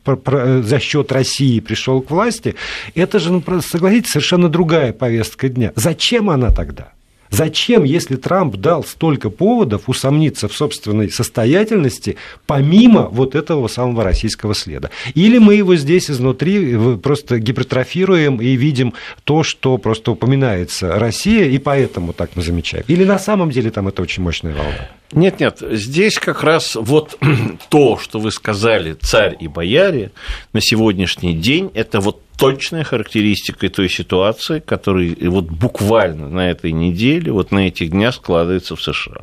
за 0.63 0.79
счет 0.81 1.13
России 1.13 1.61
пришел 1.61 2.01
к 2.01 2.11
власти, 2.11 2.55
это 2.95 3.19
же, 3.19 3.33
ну, 3.33 3.43
согласитесь, 3.61 4.11
совершенно 4.13 4.49
другая 4.49 4.93
повестка 4.93 5.49
дня. 5.49 5.73
Зачем 5.75 6.31
она 6.31 6.51
тогда? 6.51 6.93
Зачем, 7.33 7.85
если 7.85 8.17
Трамп 8.17 8.57
дал 8.57 8.85
столько 8.85 9.31
поводов 9.31 9.89
усомниться 9.89 10.49
в 10.49 10.53
собственной 10.53 11.11
состоятельности, 11.11 12.17
помимо 12.47 13.09
вот 13.09 13.35
этого 13.35 13.69
самого 13.69 14.05
российского 14.05 14.55
следа? 14.55 14.91
Или 15.15 15.39
мы 15.39 15.55
его 15.55 15.75
здесь 15.77 16.11
изнутри 16.11 16.77
просто 16.99 17.39
гипертрофируем 17.39 18.37
и 18.37 18.55
видим 18.55 18.93
то, 19.25 19.43
что 19.45 19.79
просто 19.79 20.11
упоминается 20.13 20.99
Россия, 20.99 21.47
и 21.47 21.57
поэтому 21.57 22.13
так 22.13 22.33
мы 22.35 22.43
замечаем? 22.43 22.85
Или 22.87 23.05
на 23.05 23.19
самом 23.19 23.51
деле 23.51 23.71
там 23.71 23.89
это 23.89 24.03
очень 24.03 24.23
мощная 24.23 24.55
волна? 24.55 24.91
Нет, 25.13 25.41
нет, 25.41 25.59
здесь 25.61 26.19
как 26.19 26.43
раз 26.43 26.75
вот 26.75 27.19
то, 27.69 27.99
что 27.99 28.19
вы 28.19 28.31
сказали, 28.31 28.95
царь 28.95 29.37
и 29.39 29.47
бояре 29.47 30.11
на 30.53 30.61
сегодняшний 30.61 31.35
день, 31.35 31.71
это 31.75 32.01
вот 32.01 32.23
точная 32.39 32.83
характеристика 32.83 33.69
той 33.69 33.91
ситуации, 33.91 34.61
которая 34.61 35.15
вот 35.29 35.45
буквально 35.45 36.29
на 36.29 36.51
этой 36.51 36.73
неделе, 36.73 37.31
вот 37.31 37.53
на 37.53 37.69
этих 37.69 37.91
днях 37.91 38.15
складывается 38.15 38.75
в 38.75 38.83
США. 38.83 39.23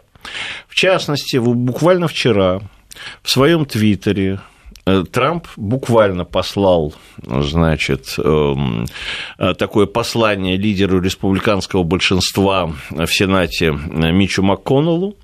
В 0.68 0.76
частности, 0.76 1.38
буквально 1.38 2.08
вчера 2.08 2.62
в 3.24 3.30
своем 3.30 3.66
твиттере 3.66 4.40
Трамп 5.12 5.48
буквально 5.56 6.26
послал, 6.26 6.94
значит, 7.26 8.16
эм, 8.18 8.86
э, 9.38 9.54
такое 9.54 9.86
послание 9.86 10.58
лидеру 10.58 11.02
республиканского 11.02 11.84
большинства 11.84 12.72
в 12.90 13.08
Сенате 13.08 13.68
э, 13.68 14.12
Мичу 14.12 14.42
МакКоннеллу, 14.42 15.16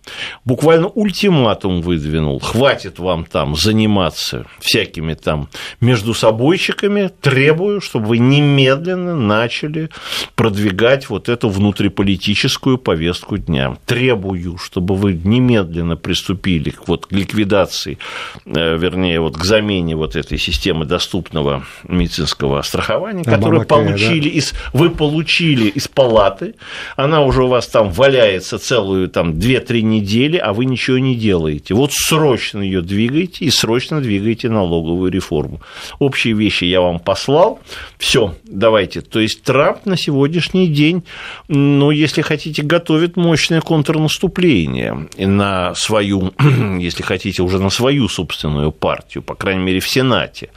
буквально 0.43 0.88
ультиматум 0.88 1.81
выдвинул, 1.81 2.39
хватит 2.39 3.00
вам 3.00 3.25
там 3.25 3.55
заниматься 3.55 4.45
всякими 4.59 5.13
там 5.13 5.50
между 5.79 6.13
собойщиками, 6.13 7.09
требую, 7.21 7.81
чтобы 7.81 8.07
вы 8.07 8.17
немедленно 8.19 9.15
начали 9.15 9.89
продвигать 10.35 11.09
вот 11.09 11.29
эту 11.29 11.50
внутриполитическую 11.50 12.77
повестку 12.77 13.38
дня. 13.38 13.77
Требую, 13.85 14.57
чтобы 14.57 14.95
вы 14.95 15.13
немедленно 15.13 15.95
приступили 15.95 16.69
к 16.69 16.88
вот 16.88 17.07
ликвидации, 17.12 17.97
вернее, 18.45 19.19
вот 19.19 19.38
к 19.38 19.44
к 19.45 19.47
замене 19.47 19.95
вот 19.95 20.15
этой 20.15 20.39
системы 20.39 20.85
доступного 20.85 21.63
медицинского 21.87 22.63
страхования, 22.63 23.23
которую 23.23 23.63
получили 23.67 24.27
да? 24.27 24.35
из, 24.35 24.53
вы 24.73 24.89
получили 24.89 25.67
из 25.67 25.87
палаты, 25.87 26.55
она 26.95 27.21
уже 27.21 27.43
у 27.43 27.47
вас 27.47 27.67
там 27.67 27.91
валяется 27.91 28.57
целую 28.57 29.07
там 29.07 29.33
2-3 29.33 29.81
недели, 29.81 30.37
а 30.37 30.51
вы 30.51 30.65
ничего 30.65 30.97
не 30.97 31.15
делаете. 31.15 31.75
Вот 31.75 31.91
срочно 31.93 32.59
ее 32.59 32.81
двигайте 32.81 33.45
и 33.45 33.51
срочно 33.51 34.01
двигайте 34.01 34.49
налоговую 34.49 35.11
реформу. 35.11 35.61
Общие 35.99 36.33
вещи 36.33 36.63
я 36.65 36.81
вам 36.81 36.99
послал. 36.99 37.59
Все, 37.99 38.33
давайте. 38.45 39.01
То 39.01 39.19
есть 39.19 39.43
Трамп 39.43 39.85
на 39.85 39.95
сегодняшний 39.95 40.67
день, 40.67 41.03
ну, 41.49 41.91
если 41.91 42.23
хотите, 42.23 42.63
готовит 42.63 43.15
мощное 43.15 43.61
контрнаступление 43.61 45.07
на 45.19 45.75
свою, 45.75 46.33
если 46.79 47.03
хотите, 47.03 47.43
уже 47.43 47.59
на 47.59 47.69
свою 47.69 48.09
собственную 48.09 48.71
партию, 48.71 49.21
по 49.21 49.35
крайней 49.36 49.63
мере, 49.63 49.80
в 49.80 49.89
Сенате. 49.89 50.50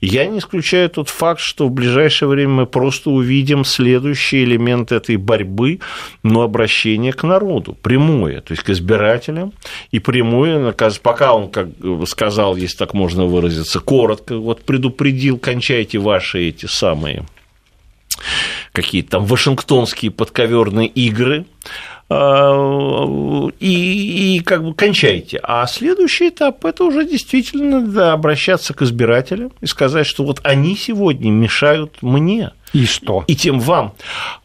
Я 0.00 0.26
не 0.26 0.38
исключаю 0.38 0.90
тот 0.90 1.08
факт, 1.08 1.40
что 1.40 1.68
в 1.68 1.70
ближайшее 1.70 2.28
время 2.28 2.50
мы 2.50 2.66
просто 2.66 3.10
увидим 3.10 3.64
следующий 3.64 4.44
элемент 4.44 4.92
этой 4.92 5.16
борьбы, 5.16 5.80
но 6.22 6.42
обращение 6.42 7.12
к 7.12 7.22
народу, 7.22 7.76
прямое, 7.80 8.40
то 8.40 8.52
есть 8.52 8.62
к 8.62 8.70
избирателям, 8.70 9.52
и 9.90 9.98
прямое, 9.98 10.74
пока 11.02 11.34
он, 11.34 11.50
как 11.50 11.68
сказал, 12.06 12.56
если 12.56 12.76
так 12.76 12.94
можно 12.94 13.24
выразиться, 13.26 13.80
коротко, 13.80 14.36
вот 14.36 14.62
предупредил, 14.62 15.38
кончайте 15.38 15.98
ваши 15.98 16.48
эти 16.48 16.66
самые 16.66 17.24
какие-то 18.72 19.10
там 19.10 19.24
вашингтонские 19.24 20.10
подковерные 20.10 20.88
игры, 20.88 21.46
и, 22.10 23.50
и 23.60 24.40
как 24.40 24.64
бы 24.64 24.74
кончайте. 24.74 25.40
А 25.42 25.66
следующий 25.66 26.28
этап– 26.28 26.64
это 26.64 26.84
уже 26.84 27.06
действительно 27.06 27.80
да, 27.80 28.12
обращаться 28.12 28.74
к 28.74 28.82
избирателям 28.82 29.52
и 29.60 29.66
сказать, 29.66 30.06
что 30.06 30.24
вот 30.24 30.40
они 30.42 30.76
сегодня 30.76 31.30
мешают 31.30 32.02
мне. 32.02 32.52
И 32.74 32.86
что? 32.86 33.24
И 33.28 33.36
тем 33.36 33.60
вам. 33.60 33.94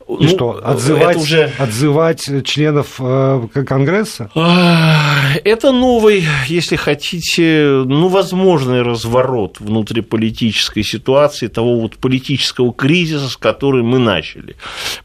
И 0.07 0.23
ну, 0.23 0.27
что, 0.27 0.59
отзывать, 0.63 1.17
уже... 1.17 1.51
отзывать 1.59 2.27
членов 2.43 2.95
э, 2.97 3.47
Конгресса? 3.67 4.31
А, 4.33 5.35
это 5.43 5.71
новый, 5.71 6.25
если 6.47 6.77
хотите, 6.77 7.83
ну, 7.85 8.07
возможный 8.07 8.81
разворот 8.81 9.59
внутриполитической 9.59 10.83
ситуации, 10.83 11.45
того 11.45 11.79
вот 11.79 11.97
политического 11.97 12.73
кризиса, 12.73 13.29
с 13.29 13.37
которым 13.37 13.85
мы 13.85 13.99
начали. 13.99 14.55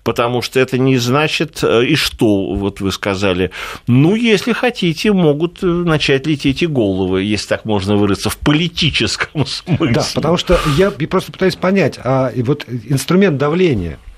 Потому 0.04 0.40
что 0.40 0.58
это 0.58 0.78
не 0.78 0.96
значит, 0.96 1.62
э, 1.62 1.84
и 1.84 1.96
что, 1.96 2.54
вот 2.54 2.80
вы 2.80 2.90
сказали, 2.90 3.50
ну, 3.86 4.14
если 4.14 4.54
хотите, 4.54 5.12
могут 5.12 5.62
э, 5.62 5.66
начать 5.66 6.26
лететь 6.26 6.62
и 6.62 6.66
головы, 6.66 7.24
если 7.24 7.48
так 7.48 7.66
можно 7.66 7.96
выразиться, 7.96 8.30
в 8.30 8.38
политическом 8.38 9.44
смысле. 9.46 9.92
Да, 9.92 10.06
потому 10.14 10.38
что 10.38 10.58
я 10.78 10.90
просто 10.90 11.30
пытаюсь 11.30 11.56
понять, 11.56 11.98
а 12.02 12.32
вот 12.36 12.64
инструмент 12.88 13.13
давления– 13.38 13.98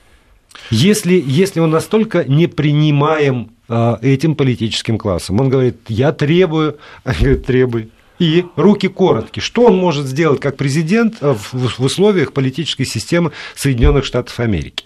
если, 0.71 1.23
если 1.25 1.61
он 1.61 1.71
настолько 1.71 2.25
не 2.25 2.47
принимаем 2.47 3.51
а, 3.69 3.99
этим 4.03 4.35
политическим 4.35 4.99
классом, 4.99 5.41
он 5.41 5.49
говорит, 5.49 5.77
я 5.89 6.13
требую, 6.13 6.79
а 7.05 7.13
говорит, 7.15 7.47
требуй. 7.47 7.91
И 8.19 8.47
руки 8.57 8.89
короткие. 8.89 9.43
Что 9.43 9.67
он 9.67 9.77
может 9.77 10.07
сделать 10.07 10.41
как 10.41 10.57
президент 10.57 11.19
в 11.21 11.85
условиях 11.85 12.33
политической 12.33 12.87
системы 12.87 13.33
Соединенных 13.55 14.07
Штатов 14.07 14.41
Америки? 14.41 14.85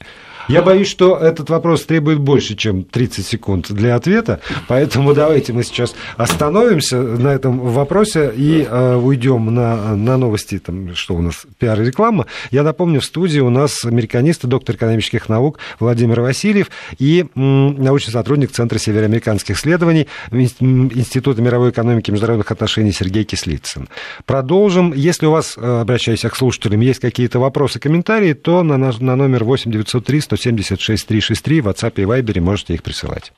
Я 0.50 0.62
боюсь, 0.62 0.88
что 0.88 1.16
этот 1.16 1.49
вопрос 1.49 1.85
требует 1.85 2.19
больше, 2.19 2.57
чем 2.57 2.83
30 2.83 3.25
секунд 3.25 3.71
для 3.71 3.95
ответа, 3.95 4.40
поэтому 4.66 5.14
давайте 5.14 5.52
мы 5.52 5.62
сейчас 5.62 5.95
остановимся 6.16 7.00
на 7.00 7.28
этом 7.28 7.61
вопросе 7.61 8.33
и 8.35 8.66
э, 8.69 8.97
уйдем 8.97 9.54
на, 9.54 9.95
на 9.95 10.16
новости, 10.16 10.59
там, 10.59 10.97
что 10.97 11.14
у 11.14 11.23
нас, 11.23 11.47
пиар 11.59 11.80
и 11.80 11.85
реклама. 11.85 12.26
Я 12.50 12.64
напомню, 12.64 13.00
в 13.00 13.04
студии 13.04 13.38
у 13.38 13.49
нас 13.49 13.85
американист, 13.85 14.45
доктор 14.45 14.75
экономических 14.75 15.28
наук 15.28 15.61
Владимир 15.78 16.21
Васильев 16.21 16.71
и 16.99 17.26
м, 17.37 17.80
научный 17.80 18.11
сотрудник 18.11 18.50
Центра 18.50 18.78
североамериканских 18.78 19.57
исследований 19.57 20.09
Института 20.33 21.42
мировой 21.42 21.71
экономики 21.71 22.11
и 22.11 22.12
международных 22.12 22.50
отношений 22.50 22.90
Сергей 22.90 23.23
Кислицын. 23.23 23.88
Продолжим. 24.26 24.95
Если 24.95 25.26
у 25.26 25.30
вас, 25.30 25.54
э, 25.57 25.80
обращаюсь 25.83 26.23
к 26.23 26.35
слушателям, 26.35 26.80
есть 26.80 26.99
какие-то 26.99 27.38
вопросы, 27.38 27.78
комментарии, 27.78 28.33
то 28.33 28.64
на, 28.64 28.76
на 28.76 29.14
номер 29.14 29.45
8 29.45 29.71
903 29.71 30.21
176 30.40 31.06
363 31.06 31.61
в 31.61 31.68
WhatsApp 31.68 31.92
и 31.97 32.04
Viber 32.04 32.40
можете 32.40 32.75
их 32.75 32.82
присылать. 32.82 33.32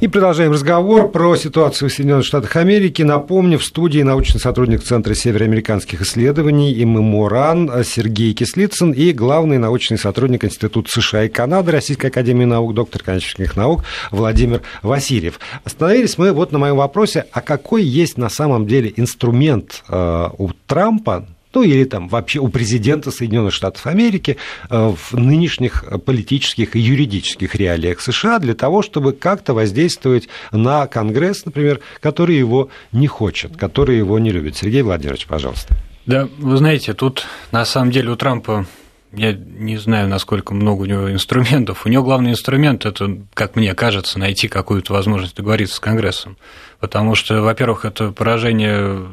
И 0.00 0.08
продолжаем 0.08 0.52
разговор 0.52 1.10
про 1.10 1.36
ситуацию 1.36 1.90
в 1.90 1.92
Соединенных 1.92 2.24
Штатах 2.24 2.56
Америки. 2.56 3.02
Напомню, 3.02 3.58
в 3.58 3.64
студии 3.64 4.00
научный 4.00 4.40
сотрудник 4.40 4.82
Центра 4.82 5.12
североамериканских 5.12 6.00
исследований 6.00 6.82
ММОРАН 6.86 7.84
Сергей 7.84 8.32
Кислицын 8.32 8.92
и 8.92 9.12
главный 9.12 9.58
научный 9.58 9.98
сотрудник 9.98 10.42
Института 10.42 10.88
США 10.90 11.24
и 11.24 11.28
Канады 11.28 11.72
Российской 11.72 12.06
Академии 12.06 12.46
Наук, 12.46 12.72
доктор 12.72 13.02
экономических 13.02 13.56
наук 13.56 13.84
Владимир 14.10 14.62
Васильев. 14.82 15.38
Остановились 15.64 16.16
мы 16.16 16.32
вот 16.32 16.50
на 16.50 16.58
моем 16.58 16.76
вопросе, 16.76 17.26
а 17.32 17.42
какой 17.42 17.82
есть 17.82 18.16
на 18.16 18.30
самом 18.30 18.66
деле 18.66 18.90
инструмент 18.96 19.84
э, 19.86 20.28
у 20.38 20.48
Трампа 20.66 21.26
ну 21.54 21.62
или 21.62 21.84
там 21.84 22.08
вообще 22.08 22.38
у 22.38 22.48
президента 22.48 23.10
Соединенных 23.10 23.52
Штатов 23.52 23.86
Америки 23.86 24.36
э, 24.68 24.94
в 24.96 25.16
нынешних 25.16 25.84
политических 26.04 26.76
и 26.76 26.80
юридических 26.80 27.54
реалиях 27.54 28.00
США 28.00 28.38
для 28.38 28.54
того, 28.54 28.82
чтобы 28.82 29.12
как-то 29.12 29.54
воздействовать 29.54 30.28
на 30.52 30.86
Конгресс, 30.86 31.44
например, 31.44 31.80
который 32.00 32.36
его 32.36 32.70
не 32.92 33.06
хочет, 33.06 33.56
который 33.56 33.98
его 33.98 34.18
не 34.18 34.30
любит. 34.30 34.56
Сергей 34.56 34.82
Владимирович, 34.82 35.26
пожалуйста. 35.26 35.74
Да, 36.06 36.28
вы 36.38 36.56
знаете, 36.56 36.94
тут 36.94 37.26
на 37.52 37.64
самом 37.64 37.90
деле 37.90 38.10
у 38.10 38.16
Трампа 38.16 38.66
я 39.12 39.32
не 39.32 39.76
знаю, 39.76 40.08
насколько 40.08 40.54
много 40.54 40.82
у 40.82 40.86
него 40.86 41.10
инструментов. 41.10 41.84
У 41.84 41.88
него 41.88 42.04
главный 42.04 42.30
инструмент– 42.30 42.84
это, 42.86 43.18
как 43.34 43.56
мне 43.56 43.74
кажется, 43.74 44.18
найти 44.18 44.48
какую-то 44.48 44.92
возможность 44.92 45.36
договориться 45.36 45.76
с 45.76 45.80
Конгрессом. 45.80 46.36
Потому 46.78 47.14
что, 47.14 47.42
во-первых, 47.42 47.84
это 47.84 48.12
поражение 48.12 49.04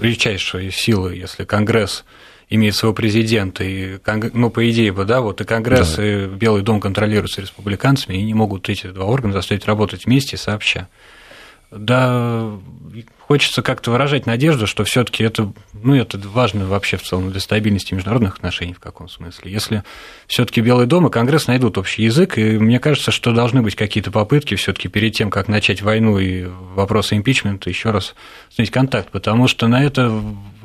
величайшей 0.00 0.70
силы, 0.70 1.14
если 1.14 1.44
Конгресс 1.44 2.04
имеет 2.48 2.74
своего 2.74 2.94
президента, 2.94 3.64
и, 3.64 3.98
ну, 4.32 4.50
по 4.50 4.68
идее 4.70 4.92
бы, 4.92 5.04
да, 5.04 5.20
вот 5.20 5.40
и 5.40 5.44
Конгресс, 5.44 5.96
да. 5.96 6.06
и 6.06 6.26
Белый 6.26 6.62
дом 6.62 6.80
контролируются 6.80 7.40
республиканцами, 7.40 8.16
и 8.16 8.22
не 8.22 8.34
могут 8.34 8.68
эти 8.68 8.88
два 8.88 9.06
органа 9.06 9.32
заставить 9.32 9.66
работать 9.66 10.06
вместе 10.06 10.36
сообща. 10.36 10.88
Да, 11.70 12.52
хочется 13.26 13.60
как-то 13.60 13.90
выражать 13.90 14.26
надежду, 14.26 14.66
что 14.66 14.84
все 14.84 15.02
таки 15.02 15.24
это, 15.24 15.52
ну, 15.72 15.96
это 15.96 16.16
важно 16.16 16.66
вообще 16.66 16.96
в 16.96 17.02
целом 17.02 17.32
для 17.32 17.40
стабильности 17.40 17.92
международных 17.92 18.36
отношений 18.36 18.72
в 18.72 18.78
каком 18.78 19.08
смысле. 19.08 19.50
Если 19.50 19.82
все 20.28 20.44
таки 20.44 20.60
Белый 20.60 20.86
дом 20.86 21.08
и 21.08 21.10
Конгресс 21.10 21.48
найдут 21.48 21.76
общий 21.76 22.04
язык, 22.04 22.38
и 22.38 22.58
мне 22.58 22.78
кажется, 22.78 23.10
что 23.10 23.32
должны 23.32 23.62
быть 23.62 23.74
какие-то 23.74 24.12
попытки 24.12 24.54
все 24.54 24.72
таки 24.72 24.88
перед 24.88 25.14
тем, 25.14 25.30
как 25.30 25.48
начать 25.48 25.82
войну 25.82 26.18
и 26.18 26.44
вопросы 26.44 27.16
импичмента, 27.16 27.68
еще 27.68 27.90
раз 27.90 28.14
снять 28.48 28.70
контакт, 28.70 29.10
потому 29.10 29.48
что 29.48 29.66
на 29.66 29.82
это 29.82 30.22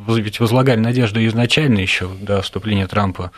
ведь 0.08 0.40
возлагали 0.40 0.80
надежду 0.80 1.26
изначально 1.26 1.80
еще 1.80 2.10
до 2.22 2.42
вступления 2.42 2.88
Трампа 2.88 3.32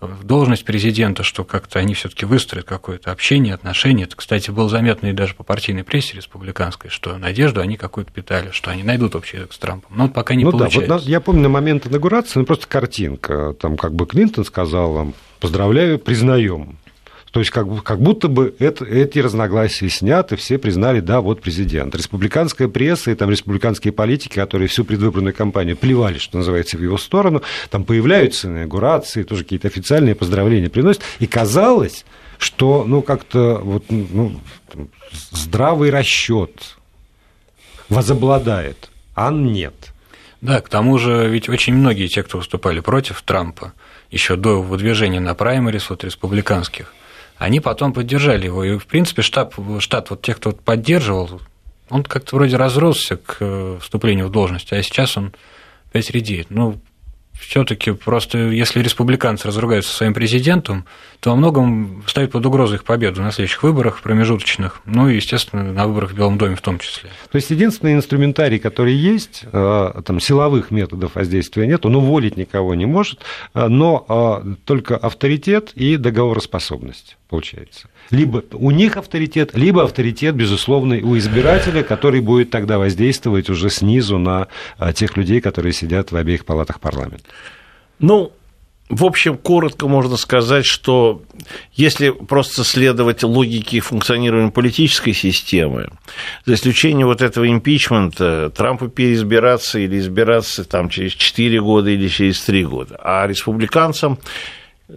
в 0.00 0.24
должность 0.24 0.64
президента, 0.64 1.22
что 1.22 1.44
как-то 1.44 1.78
они 1.78 1.94
все-таки 1.94 2.24
выстроят 2.24 2.66
какое-то 2.66 3.10
общение, 3.10 3.54
отношения. 3.54 4.04
Это, 4.04 4.16
кстати, 4.16 4.50
было 4.50 4.68
заметно 4.68 5.08
и 5.08 5.12
даже 5.12 5.34
по 5.34 5.44
партийной 5.44 5.84
прессе 5.84 6.16
республиканской, 6.16 6.90
что 6.90 7.16
надежду 7.18 7.60
они 7.60 7.76
какую-то 7.76 8.10
питали, 8.10 8.50
что 8.50 8.70
они 8.70 8.82
найдут 8.82 9.14
общий 9.14 9.36
язык 9.36 9.52
с 9.52 9.58
Трампом. 9.58 9.96
Но 9.96 10.04
вот 10.04 10.14
пока 10.14 10.34
не 10.34 10.44
ну 10.44 10.52
получается. 10.52 10.88
Да, 10.88 10.98
вот 10.98 11.06
я 11.06 11.20
помню 11.20 11.42
на 11.42 11.48
момент 11.50 11.86
инаугурации, 11.86 12.38
ну 12.40 12.46
просто 12.46 12.66
картинка, 12.66 13.54
там 13.60 13.76
как 13.76 13.94
бы 13.94 14.06
Клинтон 14.06 14.44
сказал 14.44 14.92
вам, 14.92 15.14
поздравляю, 15.38 15.98
признаем. 15.98 16.78
То 17.30 17.40
есть 17.40 17.50
как, 17.50 17.82
как 17.84 18.00
будто 18.00 18.28
бы 18.28 18.54
это, 18.58 18.84
эти 18.84 19.20
разногласия 19.20 19.88
сняты, 19.88 20.36
все 20.36 20.58
признали, 20.58 21.00
да, 21.00 21.20
вот 21.20 21.40
президент. 21.40 21.94
Республиканская 21.94 22.66
пресса 22.66 23.12
и 23.12 23.14
там 23.14 23.30
республиканские 23.30 23.92
политики, 23.92 24.34
которые 24.34 24.68
всю 24.68 24.84
предвыборную 24.84 25.34
кампанию 25.34 25.76
плевали, 25.76 26.18
что 26.18 26.38
называется, 26.38 26.76
в 26.76 26.82
его 26.82 26.98
сторону, 26.98 27.42
там 27.70 27.84
появляются 27.84 28.48
инаугурации, 28.48 29.22
тоже 29.22 29.44
какие-то 29.44 29.68
официальные 29.68 30.16
поздравления 30.16 30.68
приносят. 30.68 31.02
И 31.20 31.26
казалось, 31.26 32.04
что, 32.38 32.84
ну, 32.84 33.02
как-то 33.02 33.60
вот, 33.62 33.84
ну, 33.88 34.40
здравый 35.30 35.90
расчет 35.90 36.76
возобладает, 37.88 38.90
а 39.14 39.30
нет. 39.30 39.74
Да, 40.40 40.60
к 40.60 40.68
тому 40.68 40.98
же 40.98 41.28
ведь 41.28 41.48
очень 41.48 41.74
многие 41.74 42.08
те, 42.08 42.22
кто 42.22 42.38
выступали 42.38 42.80
против 42.80 43.20
Трампа, 43.22 43.74
еще 44.10 44.36
до 44.36 44.62
выдвижения 44.62 45.20
на 45.20 45.34
праймерис 45.34 45.90
вот 45.90 46.02
республиканских, 46.02 46.94
они 47.40 47.58
потом 47.60 47.94
поддержали 47.94 48.44
его. 48.44 48.62
И, 48.62 48.76
в 48.76 48.86
принципе, 48.86 49.22
штаб, 49.22 49.54
штат 49.78 50.10
вот 50.10 50.20
тех, 50.20 50.36
кто 50.36 50.52
поддерживал, 50.52 51.40
он 51.88 52.02
как-то 52.02 52.36
вроде 52.36 52.56
разросся 52.56 53.16
к 53.16 53.38
э, 53.40 53.78
вступлению 53.80 54.28
в 54.28 54.30
должность, 54.30 54.70
а 54.74 54.82
сейчас 54.82 55.16
он 55.16 55.32
опять 55.88 56.10
редеет. 56.10 56.50
Ну, 56.50 56.78
все-таки 57.32 57.92
просто 57.92 58.36
если 58.50 58.82
республиканцы 58.82 59.48
разругаются 59.48 59.90
со 59.90 59.96
своим 59.96 60.12
президентом, 60.12 60.84
то 61.20 61.30
во 61.30 61.36
многом 61.36 62.04
ставит 62.06 62.32
под 62.32 62.44
угрозу 62.44 62.74
их 62.74 62.84
победу 62.84 63.22
на 63.22 63.32
следующих 63.32 63.62
выборах 63.62 64.02
промежуточных, 64.02 64.82
ну 64.84 65.08
и, 65.08 65.16
естественно, 65.16 65.72
на 65.72 65.86
выборах 65.86 66.10
в 66.10 66.14
Белом 66.14 66.36
доме 66.36 66.56
в 66.56 66.60
том 66.60 66.78
числе. 66.78 67.08
То 67.32 67.36
есть 67.36 67.48
единственный 67.48 67.94
инструментарий, 67.94 68.58
который 68.58 68.92
есть, 68.92 69.44
э, 69.50 70.02
там 70.04 70.20
силовых 70.20 70.70
методов 70.70 71.14
воздействия 71.14 71.66
нет, 71.66 71.86
он 71.86 71.96
уволить 71.96 72.36
никого 72.36 72.74
не 72.74 72.84
может, 72.84 73.20
э, 73.54 73.66
но 73.66 74.44
только 74.66 74.98
авторитет 74.98 75.72
и 75.74 75.96
договороспособность 75.96 77.16
получается. 77.30 77.88
Либо 78.10 78.42
у 78.52 78.70
них 78.72 78.96
авторитет, 78.96 79.52
либо 79.54 79.84
авторитет, 79.84 80.34
безусловный, 80.34 81.00
у 81.00 81.16
избирателя, 81.16 81.82
который 81.82 82.20
будет 82.20 82.50
тогда 82.50 82.76
воздействовать 82.76 83.48
уже 83.48 83.70
снизу 83.70 84.18
на 84.18 84.48
тех 84.94 85.16
людей, 85.16 85.40
которые 85.40 85.72
сидят 85.72 86.12
в 86.12 86.16
обеих 86.16 86.44
палатах 86.44 86.80
парламента. 86.80 87.24
Ну, 88.00 88.32
в 88.88 89.04
общем, 89.04 89.38
коротко 89.38 89.86
можно 89.86 90.16
сказать, 90.16 90.66
что 90.66 91.22
если 91.72 92.10
просто 92.10 92.64
следовать 92.64 93.22
логике 93.22 93.78
функционирования 93.78 94.50
политической 94.50 95.12
системы, 95.12 95.90
за 96.44 96.54
исключением 96.54 97.06
вот 97.06 97.22
этого 97.22 97.48
импичмента, 97.48 98.50
Трампу 98.50 98.88
переизбираться 98.88 99.78
или 99.78 100.00
избираться 100.00 100.64
там, 100.64 100.88
через 100.88 101.12
4 101.12 101.60
года 101.60 101.90
или 101.90 102.08
через 102.08 102.42
3 102.42 102.64
года, 102.64 102.98
а 103.00 103.28
республиканцам 103.28 104.18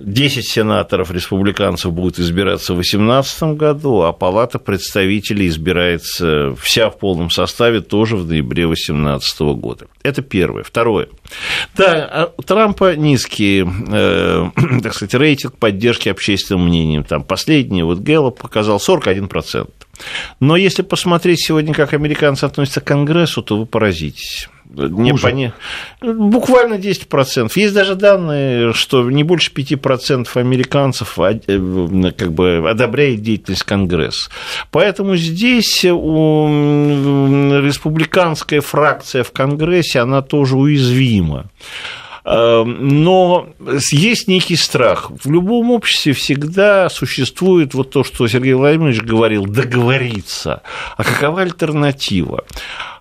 10 0.02 0.48
сенаторов 0.48 1.12
республиканцев 1.12 1.92
будут 1.94 2.20
избираться 2.20 2.74
в 2.74 2.78
2018 2.78 3.44
году, 3.58 4.02
а 4.02 4.14
Палата 4.14 4.60
представителей 4.60 5.48
избирается 5.48 6.56
вся 6.60 6.90
в 6.90 6.98
полном 6.98 7.30
составе 7.30 7.82
тоже 7.82 8.16
в 8.16 8.28
ноябре 8.28 8.66
2018 8.66 9.40
года. 9.56 9.88
Это 10.04 10.22
первое. 10.22 10.64
Второе. 10.64 11.10
Да, 11.76 12.10
а 12.12 12.34
у 12.36 12.42
Трампа 12.42 12.96
низкий, 12.96 13.64
э, 13.64 14.50
так 14.82 14.94
сказать, 14.94 15.14
рейтинг 15.14 15.58
поддержки 15.58 16.10
общественным 16.10 16.68
мнением. 16.68 17.04
Там 17.04 17.24
последний, 17.24 17.84
вот 17.84 18.00
Гэллоп 18.00 18.40
показал 18.40 18.78
41%. 18.78 19.70
Но 20.40 20.56
если 20.56 20.82
посмотреть 20.82 21.46
сегодня, 21.46 21.74
как 21.74 21.94
американцы 21.94 22.46
относятся 22.46 22.82
к 22.82 22.86
Конгрессу, 22.86 23.44
то 23.44 23.58
вы 23.58 23.66
поразитесь 23.66 24.50
не 24.74 25.14
пони... 25.14 25.54
Буквально 26.02 26.76
10%. 26.76 27.52
Есть 27.56 27.74
даже 27.74 27.96
данные, 27.96 28.74
что 28.74 29.10
не 29.10 29.24
больше 29.24 29.52
5% 29.52 30.28
американцев 30.36 31.20
э, 31.20 31.40
как 32.18 32.34
бы 32.34 32.70
одобряет 32.70 33.22
деятельность 33.22 33.64
Конгресса. 33.64 34.30
Поэтому 34.72 35.16
здесь 35.16 35.86
у... 35.86 36.48
республиканская 37.62 38.62
фракция 38.62 39.24
в 39.24 39.32
Конгрессе, 39.32 40.00
она 40.00 40.22
тоже 40.22 40.58
уязвима. 40.58 41.50
Эм, 42.26 43.04
но 43.04 43.50
есть 43.92 44.28
некий 44.28 44.56
страх. 44.56 45.12
В 45.24 45.30
любом 45.30 45.72
обществе 45.72 46.14
всегда 46.14 46.90
существует 46.90 47.74
вот 47.74 47.92
то, 47.92 48.04
что 48.04 48.28
Сергей 48.28 48.54
Владимирович 48.54 49.02
говорил, 49.02 49.46
договориться. 49.46 50.62
А 50.96 51.04
какова 51.04 51.42
альтернатива? 51.42 52.46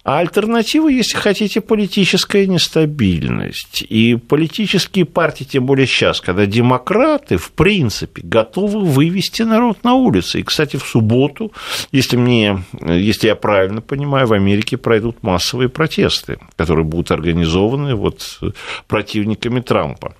А 0.05 0.19
альтернатива, 0.19 0.89
если 0.89 1.17
хотите, 1.17 1.61
политическая 1.61 2.49
нестабильность. 2.49 3.85
И 3.89 4.17
политические 4.17 5.05
партии, 5.05 5.45
тем 5.45 5.65
более 5.65 5.87
сейчас, 5.87 6.21
когда 6.21 6.45
демократы, 6.45 7.37
в 7.37 7.53
принципе, 7.53 8.21
готовы 8.25 8.81
вывести 8.81 9.43
народ 9.43 9.85
на 9.85 9.95
улицы. 9.95 10.41
И, 10.41 10.43
кстати, 10.43 10.77
в 10.77 10.83
субботу, 10.83 11.53
если, 11.93 12.17
мне, 12.17 12.65
если 12.81 13.29
я 13.29 13.37
правильно 13.37 13.81
понимаю, 13.81 14.27
в 14.27 14.33
Америке 14.33 14.77
пройдут 14.77 15.23
массовые 15.23 15.69
протесты, 15.69 16.39
которые 16.57 16.85
будут 16.85 17.13
организованы 17.13 17.95
вот 17.95 18.41
противниками 18.89 19.61
Трампа. 19.61 20.17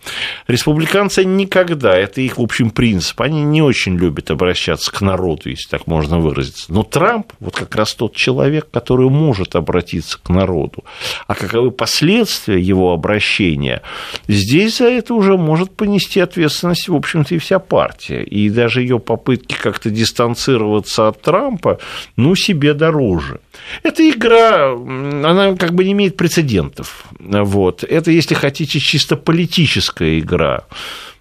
Республиканцы 0.47 1.25
никогда, 1.25 1.97
это 1.97 2.21
их, 2.21 2.39
в 2.39 2.43
общем, 2.43 2.71
принцип, 2.71 3.21
они 3.21 3.43
не 3.43 3.63
очень 3.63 3.97
любят 3.97 4.31
обращаться 4.31 4.93
к 4.93 5.01
народу, 5.01 5.51
если 5.51 5.69
так 5.69 5.89
можно 5.89 6.21
выразиться. 6.21 6.73
Но 6.73 6.85
Трамп, 6.85 7.33
вот 7.41 7.57
как 7.57 7.75
раз 7.75 7.95
тот 7.95 8.15
человек, 8.15 8.71
который 8.71 9.09
может 9.09 9.57
обращаться 9.57 9.72
обратиться 9.73 10.19
к 10.23 10.29
народу. 10.29 10.85
А 11.27 11.35
каковы 11.35 11.71
последствия 11.71 12.61
его 12.61 12.93
обращения, 12.93 13.81
здесь 14.29 14.79
за 14.79 14.85
это 14.85 15.15
уже 15.15 15.37
может 15.37 15.75
понести 15.75 16.21
ответственность, 16.21 16.89
в 16.89 16.95
общем-то, 16.95 17.35
и 17.35 17.39
вся 17.39 17.59
партия. 17.59 18.23
И 18.23 18.51
даже 18.51 18.83
ее 18.83 18.99
попытки 18.99 19.55
как-то 19.55 19.91
дистанцироваться 19.91 21.09
от 21.09 21.23
Трампа, 21.23 21.79
ну, 22.17 22.35
себе 22.35 22.75
дороже. 22.75 23.41
Эта 23.83 24.09
игра, 24.09 24.73
она 24.73 25.57
как 25.57 25.73
бы 25.73 25.85
не 25.85 25.93
имеет 25.93 26.17
прецедентов. 26.17 27.05
Вот. 27.19 27.85
Это, 27.85 28.11
если 28.11 28.35
хотите, 28.35 28.79
чисто 28.79 29.17
политическая 29.17 30.19
игра. 30.19 30.65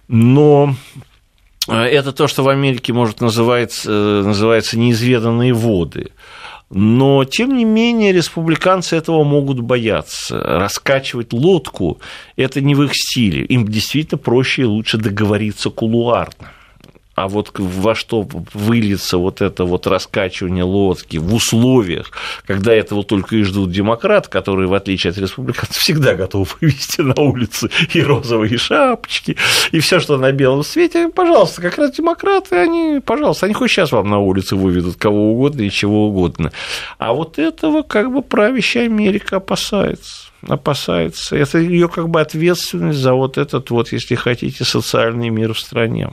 Но 0.08 0.76
это 1.68 2.12
то, 2.12 2.26
что 2.26 2.42
в 2.42 2.48
Америке 2.48 2.92
может 2.92 3.20
называться, 3.20 3.90
называется 3.90 4.78
неизведанные 4.78 5.52
воды. 5.52 6.08
Но, 6.74 7.24
тем 7.24 7.54
не 7.54 7.66
менее, 7.66 8.12
республиканцы 8.12 8.96
этого 8.96 9.24
могут 9.24 9.60
бояться. 9.60 10.38
Раскачивать 10.38 11.32
лодку– 11.32 11.98
это 12.36 12.62
не 12.62 12.74
в 12.74 12.82
их 12.82 12.92
стиле. 12.94 13.44
Им 13.44 13.68
действительно 13.68 14.18
проще 14.18 14.62
и 14.62 14.64
лучше 14.64 14.96
договориться 14.96 15.68
кулуарно 15.68 16.50
а 17.14 17.28
вот 17.28 17.52
во 17.54 17.94
что 17.94 18.26
выльется 18.54 19.18
вот 19.18 19.42
это 19.42 19.64
вот 19.64 19.86
раскачивание 19.86 20.64
лодки 20.64 21.18
в 21.18 21.34
условиях, 21.34 22.10
когда 22.46 22.72
этого 22.72 23.04
только 23.04 23.36
и 23.36 23.42
ждут 23.42 23.70
демократы, 23.70 24.30
которые, 24.30 24.68
в 24.68 24.74
отличие 24.74 25.10
от 25.10 25.18
республиканцев, 25.18 25.76
всегда 25.76 26.14
готовы 26.14 26.46
вывести 26.60 27.02
на 27.02 27.20
улицы 27.20 27.70
и 27.92 28.02
розовые 28.02 28.56
шапочки, 28.56 29.36
и 29.72 29.80
все, 29.80 30.00
что 30.00 30.16
на 30.16 30.32
белом 30.32 30.62
свете, 30.62 31.08
пожалуйста, 31.08 31.60
как 31.60 31.78
раз 31.78 31.92
демократы, 31.92 32.56
они, 32.56 33.00
пожалуйста, 33.04 33.46
они 33.46 33.54
хоть 33.54 33.70
сейчас 33.70 33.92
вам 33.92 34.08
на 34.08 34.18
улице 34.18 34.56
выведут 34.56 34.96
кого 34.96 35.32
угодно 35.32 35.62
и 35.62 35.70
чего 35.70 36.08
угодно. 36.08 36.52
А 36.98 37.12
вот 37.12 37.38
этого 37.38 37.82
как 37.82 38.12
бы 38.12 38.22
правящая 38.22 38.86
Америка 38.86 39.36
опасается 39.36 40.32
опасается. 40.48 41.36
Это 41.36 41.58
ее 41.58 41.88
как 41.88 42.08
бы 42.08 42.20
ответственность 42.20 42.98
за 42.98 43.14
вот 43.14 43.38
этот 43.38 43.70
вот, 43.70 43.92
если 43.92 44.16
хотите, 44.16 44.64
социальный 44.64 45.28
мир 45.28 45.54
в 45.54 45.60
стране. 45.60 46.10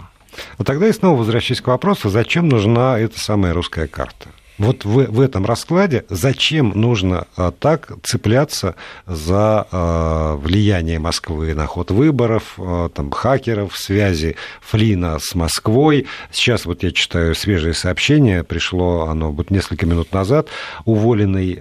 Вот 0.57 0.67
тогда 0.67 0.87
и 0.87 0.91
снова 0.93 1.17
возвращаясь 1.17 1.61
к 1.61 1.67
вопросу, 1.67 2.09
зачем 2.09 2.49
нужна 2.49 2.99
эта 2.99 3.19
самая 3.19 3.53
русская 3.53 3.87
карта? 3.87 4.29
Вот 4.59 4.83
в, 4.83 5.05
в 5.09 5.21
этом 5.21 5.45
раскладе 5.45 6.03
зачем 6.09 6.73
нужно 6.75 7.27
а, 7.37 7.51
так 7.51 7.93
цепляться 8.03 8.75
за 9.07 9.65
а, 9.71 10.35
влияние 10.35 10.99
Москвы 10.99 11.55
на 11.55 11.65
ход 11.65 11.91
выборов, 11.91 12.55
а, 12.57 12.89
там, 12.89 13.09
хакеров, 13.09 13.77
связи 13.77 14.35
Флина 14.59 15.17
с 15.19 15.33
Москвой? 15.33 16.07
Сейчас 16.31 16.65
вот 16.65 16.83
я 16.83 16.91
читаю 16.91 17.35
свежее 17.35 17.73
сообщение, 17.73 18.43
пришло 18.43 19.07
оно 19.07 19.31
вот 19.31 19.49
несколько 19.49 19.85
минут 19.85 20.11
назад. 20.11 20.49
Уволенный 20.83 21.59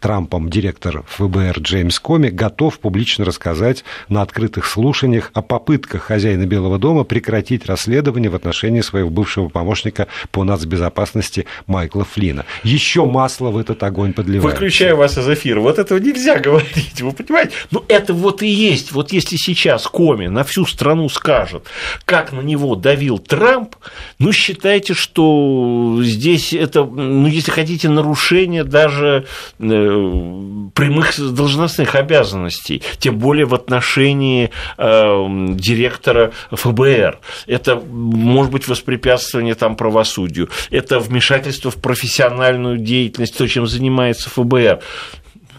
Трампом 0.00 0.50
директор 0.50 1.04
ФБР 1.08 1.60
Джеймс 1.60 1.98
Коми 1.98 2.28
готов 2.28 2.78
публично 2.80 3.24
рассказать 3.24 3.82
на 4.10 4.20
открытых 4.20 4.66
слушаниях 4.66 5.30
о 5.32 5.40
попытках 5.40 6.02
хозяина 6.02 6.44
Белого 6.44 6.78
дома 6.78 7.04
прекратить 7.04 7.64
расследование 7.64 8.28
в 8.28 8.34
отношении 8.34 8.82
своего 8.82 9.08
бывшего 9.08 9.48
помощника 9.48 10.06
по 10.30 10.44
нацбезопасности 10.44 11.46
Майкла 11.66 12.04
Флина. 12.04 12.25
Берлина. 12.26 12.44
Еще 12.62 13.04
масло 13.04 13.50
в 13.50 13.58
этот 13.58 13.82
огонь 13.82 14.12
подливают. 14.12 14.54
Выключаю 14.54 14.96
вас 14.96 15.18
из 15.18 15.28
эфира. 15.28 15.60
Вот 15.60 15.78
этого 15.78 15.98
нельзя 15.98 16.38
говорить, 16.40 17.00
вы 17.00 17.12
понимаете? 17.12 17.52
Ну, 17.70 17.84
это 17.88 18.12
вот 18.12 18.42
и 18.42 18.48
есть. 18.48 18.92
Вот 18.92 19.12
если 19.12 19.36
сейчас 19.36 19.86
Коми 19.86 20.26
на 20.26 20.44
всю 20.44 20.66
страну 20.66 21.08
скажет, 21.08 21.66
как 22.04 22.32
на 22.32 22.40
него 22.40 22.74
давил 22.74 23.18
Трамп, 23.18 23.76
ну, 24.18 24.32
считайте, 24.32 24.94
что 24.94 25.98
здесь 26.02 26.52
это, 26.52 26.84
ну, 26.84 27.26
если 27.26 27.50
хотите, 27.50 27.88
нарушение 27.88 28.64
даже 28.64 29.26
э, 29.58 29.62
прямых 30.74 31.18
должностных 31.18 31.94
обязанностей, 31.94 32.82
тем 32.98 33.18
более 33.18 33.46
в 33.46 33.54
отношении 33.54 34.50
э, 34.78 35.26
директора 35.54 36.32
ФБР. 36.50 37.18
Это 37.46 37.76
может 37.76 38.52
быть 38.52 38.68
воспрепятствование 38.68 39.54
там 39.54 39.76
правосудию, 39.76 40.48
это 40.70 40.98
вмешательство 40.98 41.70
в 41.70 41.76
профессиональную 41.76 42.15
профессиональную 42.16 42.78
деятельность, 42.78 43.36
то, 43.36 43.46
чем 43.46 43.66
занимается 43.66 44.30
ФБР. 44.30 44.80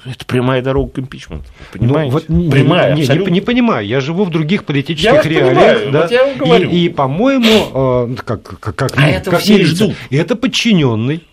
Это 0.06 0.26
прямая 0.26 0.62
дорога 0.62 0.94
к 0.94 1.00
импичменту. 1.00 1.46
Ну, 1.74 1.80
понимаете? 1.80 2.24
Ну, 2.28 2.44
вот, 2.44 2.52
прямая. 2.52 2.96
Не, 2.96 3.02
не, 3.02 3.32
не 3.32 3.42
понимаю. 3.42 3.86
Я 3.86 4.00
живу 4.00 4.24
в 4.24 4.30
других 4.30 4.64
политических 4.64 5.26
я 5.26 5.30
реалиях. 5.30 5.92
Да? 5.92 6.02
Вот 6.04 6.12
я 6.12 6.26
вам 6.26 6.38
говорю. 6.38 6.70
И, 6.70 6.86
и 6.86 6.90
по-моему, 6.90 8.14
э, 8.14 8.16
как, 8.24 8.44
как, 8.44 8.76
как, 8.76 8.94
а 8.96 9.10
это 9.10 9.32
как 9.32 9.42
все 9.42 9.66
ждут. 9.66 9.96
это 10.10 10.36
подчиненный. 10.36 11.24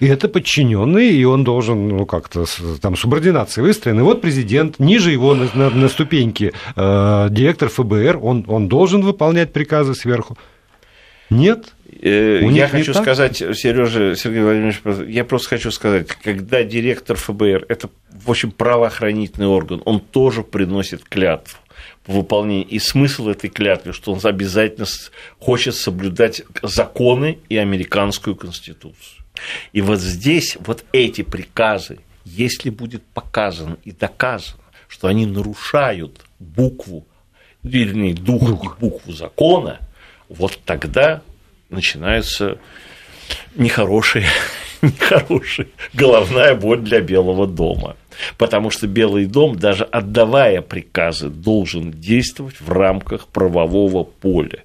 И 0.00 0.06
это 0.06 0.28
подчиненный, 0.28 1.10
и 1.10 1.24
он 1.24 1.44
должен, 1.44 1.88
ну, 1.88 2.06
как-то 2.06 2.46
там 2.80 2.96
субординация 2.96 3.62
выстроена. 3.62 4.00
И 4.00 4.02
вот 4.02 4.22
президент, 4.22 4.78
ниже 4.78 5.12
его 5.12 5.34
на, 5.34 5.48
на, 5.54 5.70
на 5.70 5.88
ступеньке 5.88 6.52
э, 6.74 7.28
директор 7.30 7.68
ФБР, 7.68 8.18
он, 8.20 8.44
он 8.48 8.68
должен 8.68 9.02
выполнять 9.02 9.52
приказы 9.52 9.94
сверху. 9.94 10.36
Нет? 11.30 11.74
Э, 12.00 12.40
У 12.42 12.50
я 12.50 12.68
хочу 12.68 12.94
сказать, 12.94 13.36
Сережа, 13.36 14.16
Сергей 14.16 14.42
Владимирович, 14.42 15.08
я 15.08 15.24
просто 15.24 15.50
хочу 15.50 15.70
сказать, 15.70 16.08
когда 16.08 16.62
директор 16.64 17.16
ФБР, 17.16 17.66
это, 17.68 17.88
в 18.10 18.30
общем, 18.30 18.50
правоохранительный 18.50 19.46
орган, 19.46 19.82
он 19.84 20.00
тоже 20.00 20.42
приносит 20.42 21.04
клятву. 21.04 21.58
выполнение. 22.06 22.66
И 22.66 22.78
смысл 22.78 23.28
этой 23.28 23.48
клятвы, 23.48 23.92
что 23.92 24.12
он 24.12 24.20
обязательно 24.22 24.86
хочет 25.38 25.74
соблюдать 25.74 26.42
законы 26.62 27.38
и 27.48 27.56
американскую 27.56 28.36
конституцию. 28.36 29.24
И 29.72 29.80
вот 29.80 30.00
здесь 30.00 30.58
вот 30.60 30.84
эти 30.92 31.22
приказы, 31.22 31.98
если 32.24 32.70
будет 32.70 33.02
показано 33.02 33.78
и 33.84 33.92
доказано, 33.92 34.60
что 34.88 35.08
они 35.08 35.26
нарушают 35.26 36.24
букву, 36.38 37.06
вернее, 37.62 38.14
дух, 38.14 38.48
дух. 38.48 38.64
и 38.64 38.80
букву 38.80 39.12
закона, 39.12 39.80
вот 40.28 40.58
тогда 40.64 41.22
начинается 41.70 42.58
нехорошая, 43.54 44.26
нехорошая 44.82 45.68
головная 45.92 46.54
боль 46.54 46.80
для 46.80 47.00
Белого 47.00 47.46
дома. 47.46 47.96
Потому 48.38 48.70
что 48.70 48.86
Белый 48.86 49.26
дом, 49.26 49.56
даже 49.56 49.84
отдавая 49.84 50.62
приказы, 50.62 51.28
должен 51.28 51.90
действовать 51.90 52.60
в 52.60 52.70
рамках 52.70 53.26
правового 53.26 54.04
поля 54.04 54.60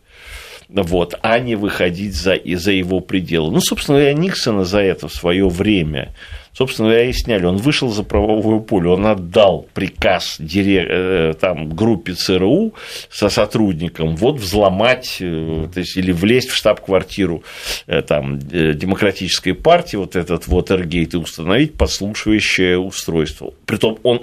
вот, 0.70 1.16
а 1.22 1.40
не 1.40 1.56
выходить 1.56 2.14
за, 2.14 2.38
за 2.46 2.72
его 2.72 3.00
пределы. 3.00 3.52
Ну, 3.52 3.60
собственно 3.60 3.98
говоря, 3.98 4.14
Никсона 4.14 4.66
за 4.66 4.80
это 4.80 5.08
в 5.08 5.14
свое 5.14 5.50
время 5.50 6.14
собственно 6.54 6.90
говоря, 6.90 7.10
и 7.10 7.14
сняли. 7.14 7.46
Он 7.46 7.58
вышел 7.58 7.90
за 7.90 8.04
правовое 8.04 8.60
поле, 8.60 8.90
он 8.90 9.06
отдал 9.06 9.68
приказ 9.74 10.38
дирек... 10.40 10.88
Э, 10.90 11.34
там, 11.40 11.70
группе 11.70 12.14
ЦРУ 12.14 12.74
со 13.10 13.30
сотрудником 13.30 14.16
вот 14.16 14.36
взломать 14.36 15.18
э, 15.20 15.68
то 15.74 15.80
есть, 15.80 15.98
или 15.98 16.12
влезть 16.12 16.50
в 16.50 16.56
штаб-квартиру 16.56 17.44
э, 17.88 18.02
там, 18.02 18.40
демократической 18.40 19.54
партии, 19.54 19.98
вот 19.98 20.16
этот 20.16 20.48
вот 20.48 20.72
Эргейт, 20.72 21.14
и 21.14 21.18
установить 21.18 21.76
подслушивающее 21.76 22.78
устройство. 22.78 23.54
Притом 23.66 24.00
он, 24.04 24.22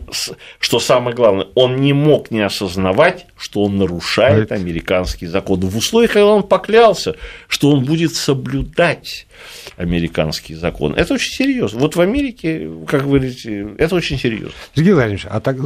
что 0.59 0.81
самое 0.81 1.17
главное, 1.17 1.47
он 1.55 1.77
не 1.77 1.93
мог 1.93 2.31
не 2.31 2.41
осознавать, 2.41 3.27
что 3.37 3.65
он 3.65 3.77
нарушает 3.77 4.53
американские 4.53 5.31
законы. 5.31 5.67
В 5.67 5.77
условиях, 5.77 6.12
когда 6.12 6.27
он 6.27 6.43
поклялся, 6.43 7.17
что 7.49 7.71
он 7.71 7.85
будет 7.85 8.15
соблюдать 8.15 9.26
американский 9.77 10.55
закон. 10.55 10.94
Это 10.94 11.14
очень 11.14 11.33
серьезно. 11.33 11.81
Вот 11.81 11.96
в 11.96 12.01
Америке, 12.01 12.70
как 12.87 13.03
вы 13.03 13.18
говорите, 13.18 13.68
это 13.79 13.94
очень 13.94 14.18
серьезно. 14.18 14.53
Сергей 14.75 14.92
Владимирович, 14.92 15.27
а 15.29 15.40
так, 15.40 15.57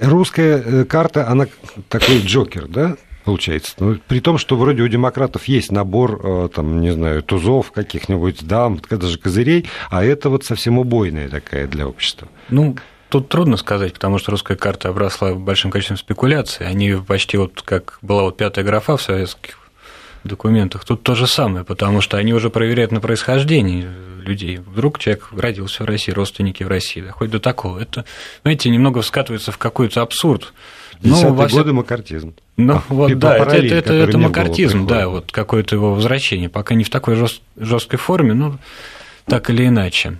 русская 0.00 0.62
э, 0.64 0.84
карта, 0.84 1.28
она 1.28 1.46
такой 1.88 2.20
джокер, 2.20 2.68
да? 2.68 2.96
получается. 3.24 3.74
Ну, 3.78 3.98
при 4.08 4.20
том, 4.20 4.38
что 4.38 4.56
вроде 4.56 4.82
у 4.82 4.88
демократов 4.88 5.44
есть 5.44 5.70
набор, 5.70 6.20
э, 6.22 6.48
там, 6.54 6.80
не 6.80 6.92
знаю, 6.92 7.22
тузов 7.22 7.70
каких-нибудь, 7.70 8.44
дам, 8.46 8.80
даже 8.90 9.18
козырей, 9.18 9.66
а 9.90 10.04
это 10.04 10.30
вот 10.30 10.44
совсем 10.44 10.78
убойная 10.78 11.28
такая 11.28 11.66
для 11.66 11.86
общества. 11.86 12.28
Ну, 12.48 12.76
Тут 13.10 13.28
трудно 13.28 13.56
сказать, 13.56 13.94
потому 13.94 14.18
что 14.18 14.30
русская 14.30 14.56
карта 14.56 14.88
обросла 14.88 15.34
большим 15.34 15.72
количеством 15.72 15.96
спекуляций. 15.96 16.64
Они 16.68 16.94
почти 16.94 17.36
вот 17.38 17.60
как 17.62 17.98
была 18.02 18.22
вот 18.22 18.36
пятая 18.36 18.64
графа 18.64 18.96
в 18.96 19.02
советских 19.02 19.59
документах. 20.24 20.84
Тут 20.84 21.02
то 21.02 21.14
же 21.14 21.26
самое, 21.26 21.64
потому 21.64 22.00
что 22.00 22.16
они 22.16 22.32
уже 22.32 22.50
проверяют 22.50 22.92
на 22.92 23.00
происхождение 23.00 23.88
людей. 24.20 24.58
Вдруг 24.58 24.98
человек 24.98 25.28
родился 25.32 25.82
в 25.82 25.86
России, 25.86 26.12
родственники 26.12 26.62
в 26.62 26.68
России, 26.68 27.00
доходит 27.00 27.32
до 27.32 27.40
такого. 27.40 27.78
Это, 27.78 28.04
знаете, 28.42 28.70
немного 28.70 29.02
скатывается 29.02 29.52
в 29.52 29.58
какой-то 29.58 30.02
абсурд. 30.02 30.52
Ну, 31.02 31.32
во 31.32 31.48
годы 31.48 31.72
макартизм. 31.72 32.34
Ну, 32.56 32.74
а, 32.74 32.82
вот, 32.88 33.18
да, 33.18 33.38
это, 33.38 33.56
это, 33.56 33.74
это, 33.74 33.92
это 33.94 34.18
макартизм, 34.18 34.86
да, 34.86 35.08
вот 35.08 35.32
какое-то 35.32 35.74
его 35.74 35.94
возвращение. 35.94 36.50
Пока 36.50 36.74
не 36.74 36.84
в 36.84 36.90
такой 36.90 37.16
жесткой 37.56 37.98
форме, 37.98 38.34
но 38.34 38.58
так 39.24 39.48
или 39.48 39.66
иначе. 39.66 40.18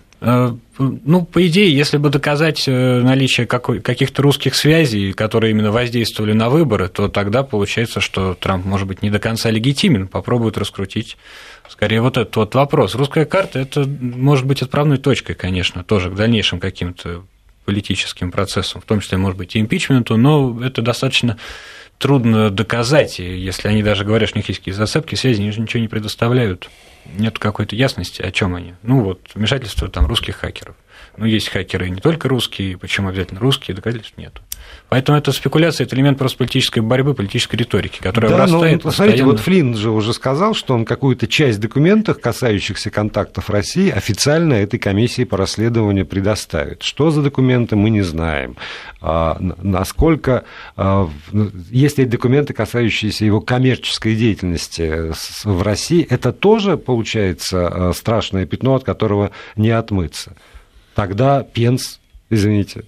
Ну, 0.81 1.27
по 1.27 1.47
идее, 1.47 1.77
если 1.77 1.99
бы 1.99 2.09
доказать 2.09 2.67
э, 2.67 3.01
наличие 3.03 3.47
каких-то 3.47 4.23
русских 4.23 4.55
связей, 4.55 5.13
которые 5.13 5.51
именно 5.51 5.71
воздействовали 5.71 6.33
на 6.33 6.49
выборы, 6.49 6.89
то 6.89 7.09
тогда 7.09 7.43
получается, 7.43 8.01
что 8.01 8.33
Трамп, 8.35 8.65
может 8.65 8.89
быть, 8.89 9.03
не 9.03 9.11
до 9.11 9.19
конца 9.19 9.51
легитимен, 9.51 10.09
попробует 10.09 10.57
раскрутить 10.57 11.19
скорее 11.69 12.01
вот 12.01 12.17
этот 12.17 12.35
вот 12.35 12.55
вопрос. 12.55 12.95
Русская 12.95 13.27
карта– 13.27 13.59
это 13.61 13.85
может 14.01 14.47
быть 14.47 14.63
отправной 14.63 14.97
точкой, 14.97 15.35
конечно, 15.35 15.85
тоже 15.85 16.11
к 16.11 16.15
дальнейшим 16.15 16.61
каким-то 16.61 17.25
политическим 17.67 18.33
процессам, 18.33 18.81
в 18.81 18.85
том 18.85 19.01
числе, 19.01 19.19
может 19.19 19.37
быть, 19.37 19.55
и 19.55 19.61
импичменту, 19.61 20.17
но 20.17 20.65
это 20.65 20.81
достаточно 20.81 21.37
трудно 22.01 22.51
доказать, 22.51 23.19
если 23.19 23.69
они 23.69 23.83
даже 23.83 24.05
говорят, 24.05 24.31
что 24.31 24.39
у 24.39 24.41
них 24.41 24.49
есть 24.49 24.61
какие-то 24.61 24.79
зацепки, 24.79 25.15
связи, 25.15 25.43
они 25.43 25.53
же 25.53 25.61
ничего 25.61 25.81
не 25.81 25.89
предоставляют 25.89 26.69
нет 27.15 27.39
какой-то 27.39 27.77
ясности, 27.77 28.23
о 28.23 28.31
чем 28.31 28.55
они. 28.55 28.75
Ну 28.83 29.03
вот, 29.03 29.21
вмешательство 29.35 29.89
там 29.89 30.07
русских 30.07 30.37
хакеров. 30.37 30.77
Ну, 31.17 31.27
есть 31.27 31.49
хакеры 31.49 31.91
не 31.91 32.01
только 32.01 32.29
русские, 32.29 32.79
почему 32.79 33.09
обязательно 33.09 33.41
русские, 33.41 33.75
доказательств 33.75 34.17
нет. 34.17 34.41
Поэтому 34.91 35.17
это 35.17 35.31
спекуляция, 35.31 35.85
это 35.87 35.95
элемент 35.95 36.19
просто 36.19 36.37
политической 36.37 36.81
борьбы, 36.81 37.15
политической 37.15 37.55
риторики, 37.55 38.01
которая 38.03 38.29
да, 38.33 38.37
вырастает. 38.39 38.85
Ну, 38.85 38.91
посмотрите, 38.91 39.23
вот 39.23 39.39
Флинн 39.39 39.77
же 39.77 39.91
уже 39.91 40.13
сказал, 40.13 40.53
что 40.53 40.75
он 40.75 40.85
какую-то 40.85 41.29
часть 41.29 41.61
документов, 41.61 42.21
касающихся 42.21 42.91
контактов 42.91 43.51
России, 43.51 43.89
официально 43.89 44.55
этой 44.55 44.81
комиссии 44.81 45.23
по 45.23 45.37
расследованию 45.37 46.07
предоставит. 46.07 46.83
Что 46.83 47.13
за 47.13 47.23
документы, 47.23 47.77
мы 47.77 47.91
не 47.91 48.03
знаем. 48.03 48.57
А, 49.01 49.37
насколько, 49.39 50.43
а, 50.77 51.09
если 51.71 52.03
документы, 52.03 52.53
касающиеся 52.53 53.25
его 53.25 53.41
коммерческой 53.41 54.17
деятельности 54.17 55.13
в 55.45 55.63
России, 55.63 56.05
это 56.11 56.33
тоже, 56.33 56.77
получается, 56.77 57.69
а, 57.69 57.93
страшное 57.95 58.45
пятно, 58.45 58.75
от 58.75 58.83
которого 58.83 59.31
не 59.55 59.71
отмыться. 59.71 60.35
Тогда 60.97 61.45
Пенс, 61.45 62.01
извините, 62.29 62.83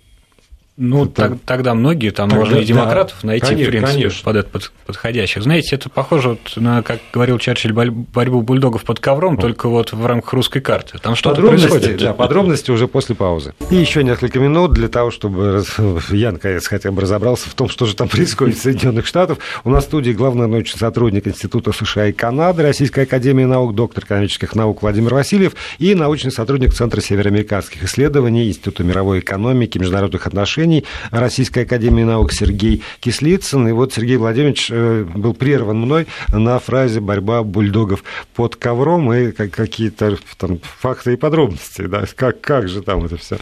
ну, 0.82 1.06
так, 1.06 1.34
тогда 1.46 1.74
многие, 1.74 2.10
там 2.10 2.28
тогда, 2.28 2.44
можно 2.44 2.58
и 2.58 2.64
демократов 2.64 3.18
да, 3.22 3.28
найти, 3.28 3.46
конечно, 3.46 3.64
в 3.64 3.70
принципе, 3.70 3.92
конечно. 3.92 4.24
под 4.24 4.36
это 4.36 4.60
подходящих. 4.84 5.42
Знаете, 5.44 5.76
это 5.76 5.88
похоже 5.88 6.30
вот 6.30 6.56
на, 6.56 6.82
как 6.82 6.98
говорил 7.12 7.38
Черчилль, 7.38 7.72
борьбу 7.72 8.42
бульдогов 8.42 8.82
под 8.82 8.98
ковром, 8.98 9.36
вот. 9.36 9.42
только 9.42 9.68
вот 9.68 9.92
в 9.92 10.04
рамках 10.04 10.32
русской 10.32 10.60
карты. 10.60 10.98
Там 10.98 11.14
что-то 11.14 11.40
происходит. 11.40 11.98
Да, 11.98 12.14
подробности 12.14 12.72
уже 12.72 12.88
после 12.88 13.14
паузы. 13.14 13.54
И 13.70 13.76
еще 13.76 14.02
несколько 14.02 14.40
минут 14.40 14.72
для 14.72 14.88
того, 14.88 15.12
чтобы 15.12 15.62
я, 16.10 16.32
наконец, 16.32 16.66
хотя 16.66 16.90
бы 16.90 17.02
разобрался 17.02 17.48
в 17.48 17.54
том, 17.54 17.68
что 17.68 17.86
же 17.86 17.94
там 17.94 18.08
происходит 18.08 18.56
в 18.56 18.62
Соединенных 18.62 19.06
Штатах. 19.06 19.38
У 19.62 19.70
нас 19.70 19.84
в 19.84 19.86
студии 19.86 20.10
главный 20.10 20.48
научный 20.48 20.78
сотрудник 20.78 21.28
Института 21.28 21.70
США 21.72 22.08
и 22.08 22.12
Канады, 22.12 22.64
Российской 22.64 23.04
Академии 23.04 23.44
Наук, 23.44 23.76
доктор 23.76 24.02
экономических 24.02 24.56
наук 24.56 24.82
Владимир 24.82 25.14
Васильев 25.14 25.54
и 25.78 25.94
научный 25.94 26.32
сотрудник 26.32 26.74
Центра 26.74 27.00
североамериканских 27.00 27.84
исследований 27.84 28.48
Института 28.48 28.82
мировой 28.82 29.20
экономики, 29.20 29.78
международных 29.78 30.26
отношений 30.26 30.71
отношений 30.72 30.85
Российской 31.11 31.64
Академии 31.64 32.04
Наук 32.04 32.32
Сергей 32.32 32.82
Кислицын. 33.00 33.68
И 33.68 33.72
вот 33.72 33.92
Сергей 33.92 34.16
Владимирович 34.16 34.70
э, 34.70 35.04
был 35.04 35.35
прерван 35.35 35.80
мной 35.80 36.06
на 36.32 36.58
фразе 36.58 37.00
«борьба 37.00 37.42
бульдогов 37.42 38.04
под 38.35 38.56
ковром» 38.56 39.12
и 39.12 39.32
какие-то 39.32 40.18
там 40.38 40.58
факты 40.62 41.14
и 41.14 41.16
подробности. 41.16 41.82
Да? 41.82 42.04
Как, 42.14 42.40
как 42.40 42.68
же 42.68 42.82
там 42.82 43.04
это 43.04 43.16
все? 43.16 43.38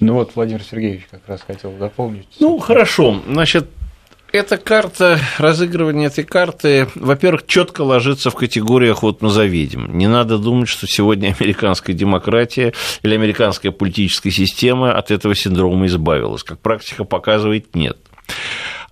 Ну 0.00 0.14
вот 0.14 0.32
Владимир 0.34 0.62
Сергеевич 0.62 1.06
как 1.10 1.22
раз 1.26 1.42
хотел 1.46 1.72
дополнить. 1.72 2.28
Ну, 2.40 2.58
хорошо. 2.58 3.22
Значит, 3.28 3.68
эта 4.34 4.56
карта, 4.56 5.20
разыгрывание 5.38 6.08
этой 6.08 6.24
карты, 6.24 6.88
во-первых, 6.96 7.46
четко 7.46 7.82
ложится 7.82 8.30
в 8.30 8.34
категориях 8.34 9.04
вот 9.04 9.22
назоведем. 9.22 9.96
Не 9.96 10.08
надо 10.08 10.38
думать, 10.38 10.68
что 10.68 10.88
сегодня 10.88 11.36
американская 11.38 11.94
демократия 11.94 12.74
или 13.04 13.14
американская 13.14 13.70
политическая 13.70 14.32
система 14.32 14.92
от 14.92 15.12
этого 15.12 15.36
синдрома 15.36 15.86
избавилась. 15.86 16.42
Как 16.42 16.58
практика 16.58 17.04
показывает, 17.04 17.76
нет. 17.76 17.96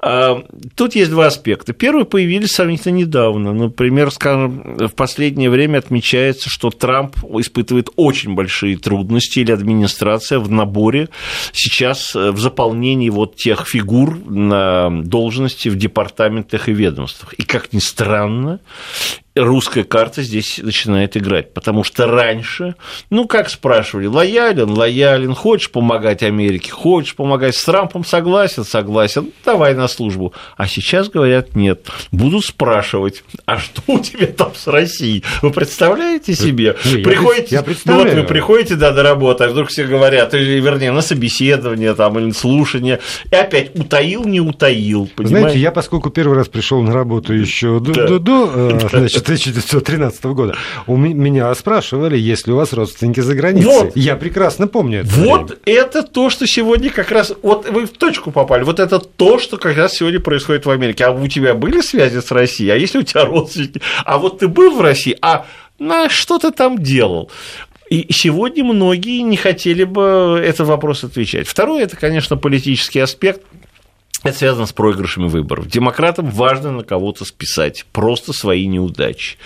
А, 0.04 0.44
тут 0.74 0.96
есть 0.96 1.12
два 1.12 1.26
аспекта. 1.26 1.72
Первый 1.72 2.04
появились 2.04 2.50
сравнительно 2.50 2.96
недавно. 2.96 3.52
Например, 3.52 4.10
скажем, 4.10 4.76
в 4.88 4.94
последнее 4.94 5.48
время 5.48 5.78
отмечается, 5.78 6.50
что 6.50 6.70
Трамп 6.70 7.16
испытывает 7.38 7.88
очень 7.94 8.34
большие 8.34 8.76
трудности 8.76 9.38
или 9.38 9.52
администрация 9.52 10.40
в 10.40 10.50
наборе 10.50 11.08
сейчас 11.52 12.16
э, 12.16 12.32
в 12.32 12.40
заполнении 12.40 13.10
вот 13.10 13.36
тех 13.36 13.64
фигур 13.68 14.18
на 14.28 14.90
должности 14.90 15.68
в 15.68 15.76
департаментах 15.76 16.68
и 16.68 16.72
ведомствах. 16.72 17.34
И, 17.34 17.44
как 17.44 17.72
ни 17.72 17.78
странно, 17.78 18.58
русская 19.34 19.84
карта 19.84 20.22
здесь 20.22 20.58
начинает 20.62 21.16
играть, 21.16 21.54
потому 21.54 21.84
что 21.84 22.06
раньше, 22.06 22.74
ну, 23.08 23.26
как 23.26 23.48
спрашивали, 23.48 24.06
лоялен, 24.06 24.70
лоялен, 24.70 25.34
хочешь 25.34 25.70
помогать 25.70 26.22
Америке, 26.22 26.70
хочешь 26.70 27.14
помогать 27.14 27.56
с 27.56 27.64
Трампом, 27.64 28.04
согласен, 28.04 28.64
согласен, 28.64 29.30
давай 29.44 29.74
на 29.74 29.88
службу. 29.88 30.34
А 30.56 30.66
сейчас 30.66 31.08
говорят, 31.08 31.56
нет, 31.56 31.88
будут 32.10 32.44
спрашивать, 32.44 33.24
а 33.46 33.58
что 33.58 33.80
у 33.86 33.98
тебя 34.00 34.26
там 34.26 34.54
с 34.54 34.66
Россией? 34.66 35.24
Вы 35.40 35.50
представляете 35.50 36.34
себе? 36.34 36.76
Не, 36.84 36.98
приходите, 36.98 37.54
я 37.54 37.62
представляю. 37.62 38.08
вот 38.08 38.22
вы 38.22 38.26
приходите, 38.26 38.74
да, 38.74 38.92
до 38.92 39.02
работы, 39.02 39.44
а 39.44 39.48
вдруг 39.48 39.70
все 39.70 39.84
говорят, 39.84 40.34
или, 40.34 40.60
вернее, 40.60 40.92
на 40.92 41.00
собеседование 41.00 41.94
там, 41.94 42.18
или 42.18 42.26
на 42.26 42.34
слушание, 42.34 43.00
и 43.30 43.34
опять 43.34 43.74
утаил, 43.74 44.24
не 44.24 44.40
утаил, 44.40 45.08
понимаете? 45.14 45.40
Знаете, 45.40 45.58
я, 45.60 45.72
поскольку 45.72 46.10
первый 46.10 46.36
раз 46.36 46.48
пришел 46.48 46.82
на 46.82 46.92
работу 46.92 47.32
еще 47.32 47.80
до, 47.80 47.92
да. 47.92 48.06
до, 48.06 48.18
до, 48.18 48.50
э, 48.54 48.88
значит, 48.90 49.21
1913 49.22 50.24
года. 50.24 50.56
У 50.86 50.96
меня 50.96 51.54
спрашивали, 51.54 52.18
есть 52.18 52.46
ли 52.46 52.52
у 52.52 52.56
вас 52.56 52.72
родственники 52.72 53.20
за 53.20 53.34
границей. 53.34 53.70
Вот. 53.70 53.96
Я 53.96 54.16
прекрасно 54.16 54.68
помню 54.68 55.00
это. 55.00 55.10
Вот 55.10 55.50
время. 55.64 55.80
это 55.80 56.02
то, 56.02 56.30
что 56.30 56.46
сегодня 56.46 56.90
как 56.90 57.10
раз... 57.10 57.32
Вот 57.42 57.68
вы 57.68 57.86
в 57.86 57.92
точку 57.92 58.30
попали. 58.30 58.62
Вот 58.64 58.80
это 58.80 58.98
то, 58.98 59.38
что 59.38 59.56
как 59.56 59.76
раз 59.76 59.94
сегодня 59.94 60.20
происходит 60.20 60.66
в 60.66 60.70
Америке. 60.70 61.04
А 61.04 61.10
у 61.10 61.26
тебя 61.26 61.54
были 61.54 61.80
связи 61.80 62.20
с 62.20 62.30
Россией? 62.30 62.70
А 62.70 62.76
если 62.76 62.98
у 62.98 63.02
тебя 63.02 63.24
родственники? 63.24 63.80
А 64.04 64.18
вот 64.18 64.40
ты 64.40 64.48
был 64.48 64.76
в 64.76 64.80
России? 64.80 65.16
А 65.22 65.46
на 65.78 66.08
что 66.08 66.38
ты 66.38 66.50
там 66.50 66.78
делал? 66.78 67.30
И 67.92 68.06
сегодня 68.10 68.64
многие 68.64 69.20
не 69.20 69.36
хотели 69.36 69.84
бы 69.84 70.40
этот 70.42 70.66
вопрос 70.66 71.04
отвечать. 71.04 71.46
Второе– 71.46 71.82
это, 71.84 71.94
конечно, 71.94 72.38
политический 72.38 73.00
аспект. 73.00 73.42
Это 74.24 74.38
связано 74.38 74.66
с 74.66 74.72
проигрышами 74.72 75.28
выборов. 75.28 75.66
Демократам 75.66 76.30
важно 76.30 76.70
на 76.70 76.84
кого-то 76.84 77.24
списать 77.24 77.84
просто 77.92 78.32
свои 78.32 78.66
неудачи. 78.66 79.36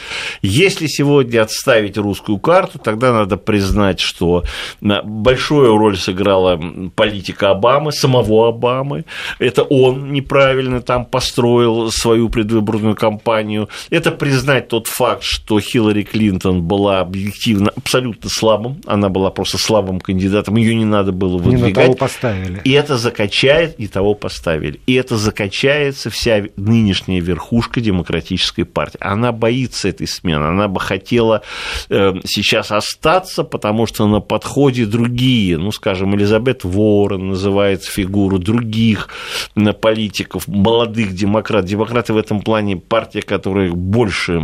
Если 0.43 0.87
сегодня 0.87 1.41
отставить 1.41 1.97
русскую 1.97 2.39
карту, 2.39 2.79
тогда 2.79 3.13
надо 3.13 3.39
признать, 3.39 4.01
что 4.01 4.45
большую 4.81 5.79
роль 5.79 5.97
сыграла 5.97 6.61
политика 6.95 7.51
Обамы, 7.51 7.91
самого 7.93 8.49
Обамы. 8.49 9.07
Это 9.39 9.63
он 9.63 10.13
неправильно 10.13 10.83
там 10.83 11.07
построил 11.07 11.91
свою 11.91 12.29
предвыборную 12.29 12.97
кампанию. 12.97 13.71
Это 13.89 14.11
признать 14.11 14.69
тот 14.69 14.89
факт, 14.89 15.23
что 15.23 15.59
Хиллари 15.59 16.03
Клинтон 16.03 16.63
была 16.63 17.01
объективно 17.01 17.73
абсолютно 17.75 18.29
слабым. 18.29 18.83
Она 18.87 19.09
была 19.09 19.31
просто 19.31 19.57
слабым 19.57 20.01
кандидатом. 20.01 20.57
Ее 20.57 20.75
не 20.75 20.85
надо 20.85 21.13
было 21.13 21.39
выдвигать. 21.39 21.63
Не 21.63 21.69
на 21.69 21.75
того 21.75 21.95
поставили. 21.95 22.61
И 22.65 22.73
это 22.73 22.99
закачает, 22.99 23.77
и 23.81 23.87
того 23.89 24.15
поставили 24.15 24.66
поставили. 24.67 24.81
И 24.87 24.95
это 24.95 25.17
закачается 25.17 26.11
вся 26.11 26.45
нынешняя 26.57 27.21
верхушка 27.21 27.81
демократической 27.81 28.65
партии. 28.65 28.99
Она 29.01 29.33
боится 29.33 29.89
этой 29.89 30.07
смены, 30.07 30.45
она 30.45 30.69
бы 30.69 30.81
хотела 30.81 31.43
э, 31.89 32.15
сейчас 32.25 32.73
остаться, 32.73 33.45
потому 33.45 33.87
что 33.87 34.07
на 34.07 34.21
подходе 34.21 34.87
другие, 34.87 35.59
ну, 35.59 35.73
скажем, 35.73 36.15
Элизабет 36.15 36.65
Уоррен 36.65 37.29
называет 37.29 37.85
фигуру 37.85 38.39
других 38.39 39.09
э, 39.55 39.73
политиков, 39.73 40.49
молодых 40.49 41.15
демократов. 41.15 41.71
Демократы 41.71 42.13
в 42.13 42.17
этом 42.17 42.41
плане 42.41 42.77
партия, 42.77 43.23
которая 43.23 43.71
больше, 43.73 44.41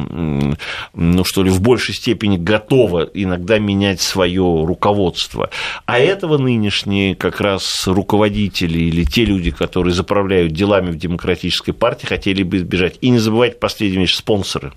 ну, 0.94 1.24
что 1.24 1.42
ли, 1.42 1.50
в 1.50 1.60
большей 1.60 1.94
степени 1.94 2.36
готова 2.36 3.08
иногда 3.14 3.58
менять 3.58 4.00
свое 4.00 4.64
руководство. 4.64 5.50
А 5.86 5.98
этого 5.98 6.38
нынешние 6.38 7.14
как 7.14 7.40
раз 7.40 7.86
руководители 7.86 8.78
или 8.78 9.04
те 9.04 9.24
люди, 9.24 9.50
которые 9.50 9.94
управляют 10.12 10.52
делами 10.52 10.90
в 10.90 10.96
демократической 10.96 11.72
партии, 11.72 12.06
хотели 12.06 12.42
бы 12.42 12.58
избежать. 12.58 12.98
И 13.00 13.08
не 13.08 13.18
забывайте 13.18 13.56
последнюю 13.56 14.02
вещь– 14.02 14.14
спонсоры. 14.16 14.72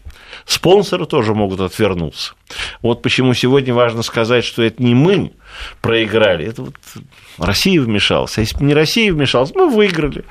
Спонсоры 0.45 1.05
тоже 1.05 1.33
могут 1.33 1.59
отвернуться. 1.59 2.33
Вот 2.81 3.01
почему 3.01 3.33
сегодня 3.33 3.73
важно 3.73 4.01
сказать, 4.01 4.45
что 4.45 4.63
это 4.63 4.81
не 4.81 4.95
мы 4.95 5.33
проиграли, 5.81 6.47
это 6.47 6.63
вот 6.63 6.75
Россия 7.37 7.81
вмешалась. 7.81 8.37
А 8.37 8.41
если 8.41 8.57
бы 8.57 8.63
не 8.63 8.73
Россия 8.73 9.11
вмешалась, 9.11 9.53
мы 9.53 9.69
выиграли. 9.69 10.23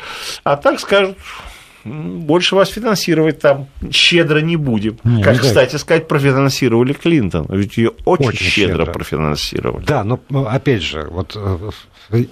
А 0.42 0.56
так 0.56 0.80
скажут, 0.80 1.18
больше 1.84 2.54
вас 2.54 2.70
финансировать 2.70 3.40
там 3.40 3.68
щедро 3.90 4.38
не 4.38 4.56
будем. 4.56 4.98
Не, 5.04 5.22
как, 5.22 5.34
не 5.34 5.38
кстати 5.40 5.76
сказать, 5.76 6.08
профинансировали 6.08 6.92
Клинтон. 6.92 7.46
Ведь 7.50 7.76
ее 7.76 7.92
очень, 8.04 8.28
очень 8.28 8.46
щедро, 8.46 8.76
щедро 8.78 8.92
профинансировали. 8.92 9.84
Да, 9.84 10.04
но 10.04 10.20
опять 10.48 10.82
же, 10.82 11.06
вот 11.10 11.36
э, 11.36 11.70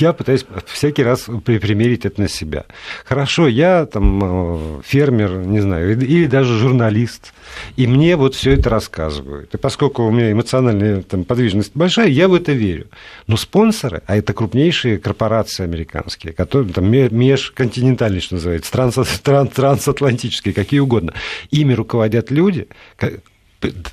я 0.00 0.12
пытаюсь 0.12 0.44
всякий 0.66 1.02
раз 1.02 1.28
примерить 1.44 2.04
это 2.04 2.20
на 2.20 2.28
себя. 2.28 2.64
Хорошо, 3.04 3.48
я 3.48 3.86
там 3.86 4.20
э, 4.22 4.82
фермер, 4.84 5.38
не 5.38 5.60
знаю, 5.60 5.98
или 5.98 6.26
даже 6.26 6.58
журналист, 6.58 7.32
и 7.76 7.86
мне 7.86 8.16
вот 8.16 8.34
все 8.34 8.52
это 8.52 8.70
рассказывают. 8.70 9.54
И 9.54 9.58
поскольку 9.58 10.04
у 10.04 10.10
меня 10.10 10.32
эмоциональная 10.32 11.02
там, 11.02 11.24
подвижность 11.24 11.72
большая, 11.74 12.08
я 12.08 12.28
в 12.28 12.34
это 12.34 12.52
верю. 12.52 12.86
Но 13.26 13.36
спонсоры, 13.36 14.02
а 14.06 14.16
это 14.16 14.32
крупнейшие 14.32 14.98
корпорации 14.98 15.64
американские, 15.64 16.32
которые 16.32 16.72
там 16.72 16.90
межконтинентальные, 16.90 18.20
что 18.20 18.34
называется, 18.36 18.72
трансатлантические, 18.72 20.54
какие 20.54 20.80
угодно, 20.80 21.12
ими 21.50 21.72
руководят 21.72 22.30
люди, 22.30 22.68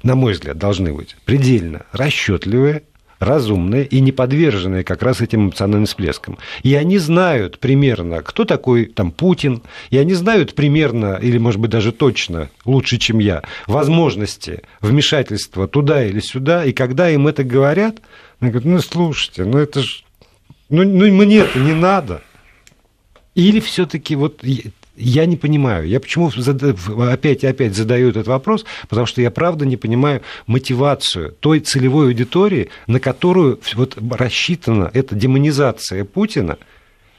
на 0.03 0.15
мой 0.15 0.33
взгляд, 0.33 0.57
должны 0.57 0.93
быть 0.93 1.15
предельно 1.25 1.85
расчетливые, 1.91 2.83
разумные 3.23 3.85
и 3.85 3.99
не 3.99 4.11
подверженные 4.11 4.83
как 4.83 5.01
раз 5.01 5.21
этим 5.21 5.45
эмоциональным 5.45 5.85
всплескам. 5.85 6.37
И 6.63 6.75
они 6.75 6.97
знают 6.97 7.59
примерно, 7.59 8.21
кто 8.21 8.45
такой 8.45 8.85
там 8.85 9.11
Путин, 9.11 9.61
и 9.89 9.97
они 9.97 10.13
знают 10.13 10.55
примерно, 10.55 11.19
или, 11.21 11.37
может 11.37 11.59
быть, 11.59 11.71
даже 11.71 11.91
точно, 11.91 12.49
лучше, 12.65 12.97
чем 12.97 13.19
я, 13.19 13.43
возможности 13.67 14.61
вмешательства 14.81 15.67
туда 15.67 16.05
или 16.05 16.19
сюда, 16.19 16.65
и 16.65 16.71
когда 16.71 17.09
им 17.09 17.27
это 17.27 17.43
говорят, 17.43 17.97
они 18.39 18.51
говорят, 18.51 18.65
ну, 18.65 18.79
слушайте, 18.79 19.45
ну, 19.45 19.57
это 19.57 19.81
же, 19.81 20.03
ну, 20.69 20.83
ну 20.83 21.11
мне 21.13 21.37
это 21.37 21.59
не 21.59 21.73
надо. 21.73 22.21
Или 23.35 23.59
все-таки 23.59 24.15
вот 24.15 24.43
я 24.95 25.25
не 25.25 25.37
понимаю. 25.37 25.87
Я 25.87 25.99
почему 25.99 26.31
опять 27.09 27.43
и 27.43 27.47
опять 27.47 27.75
задаю 27.75 28.09
этот 28.09 28.27
вопрос? 28.27 28.65
Потому 28.87 29.07
что 29.07 29.21
я 29.21 29.31
правда 29.31 29.65
не 29.65 29.77
понимаю 29.77 30.21
мотивацию 30.45 31.31
той 31.39 31.59
целевой 31.59 32.07
аудитории, 32.07 32.69
на 32.87 32.99
которую 32.99 33.59
вот 33.73 33.97
рассчитана 34.11 34.91
эта 34.93 35.15
демонизация 35.15 36.05
Путина. 36.05 36.57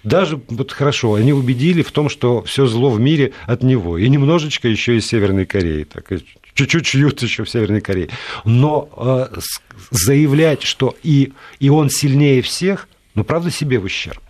Даже 0.04 0.40
вот 0.48 0.70
хорошо, 0.70 1.14
они 1.14 1.32
убедили 1.32 1.82
в 1.82 1.90
том, 1.90 2.08
что 2.08 2.42
все 2.42 2.66
зло 2.66 2.90
в 2.90 3.00
мире 3.00 3.32
от 3.46 3.62
него. 3.62 3.96
И 3.98 4.08
немножечко 4.08 4.68
еще 4.68 4.96
из 4.96 5.06
Северной 5.06 5.46
Кореи. 5.46 5.84
Так, 5.84 6.12
чуть-чуть 6.52 6.87
чьют 6.87 7.22
еще 7.22 7.44
в 7.44 7.50
Северной 7.50 7.80
Корее. 7.80 8.10
Но 8.44 8.88
э, 8.96 9.40
заявлять, 9.90 10.62
что 10.62 10.94
и, 11.02 11.32
и 11.58 11.70
он 11.70 11.88
сильнее 11.88 12.42
всех, 12.42 12.87
ну, 13.14 13.24
правда, 13.24 13.50
себе 13.50 13.78
в 13.78 13.84
ущерб. 13.84 14.22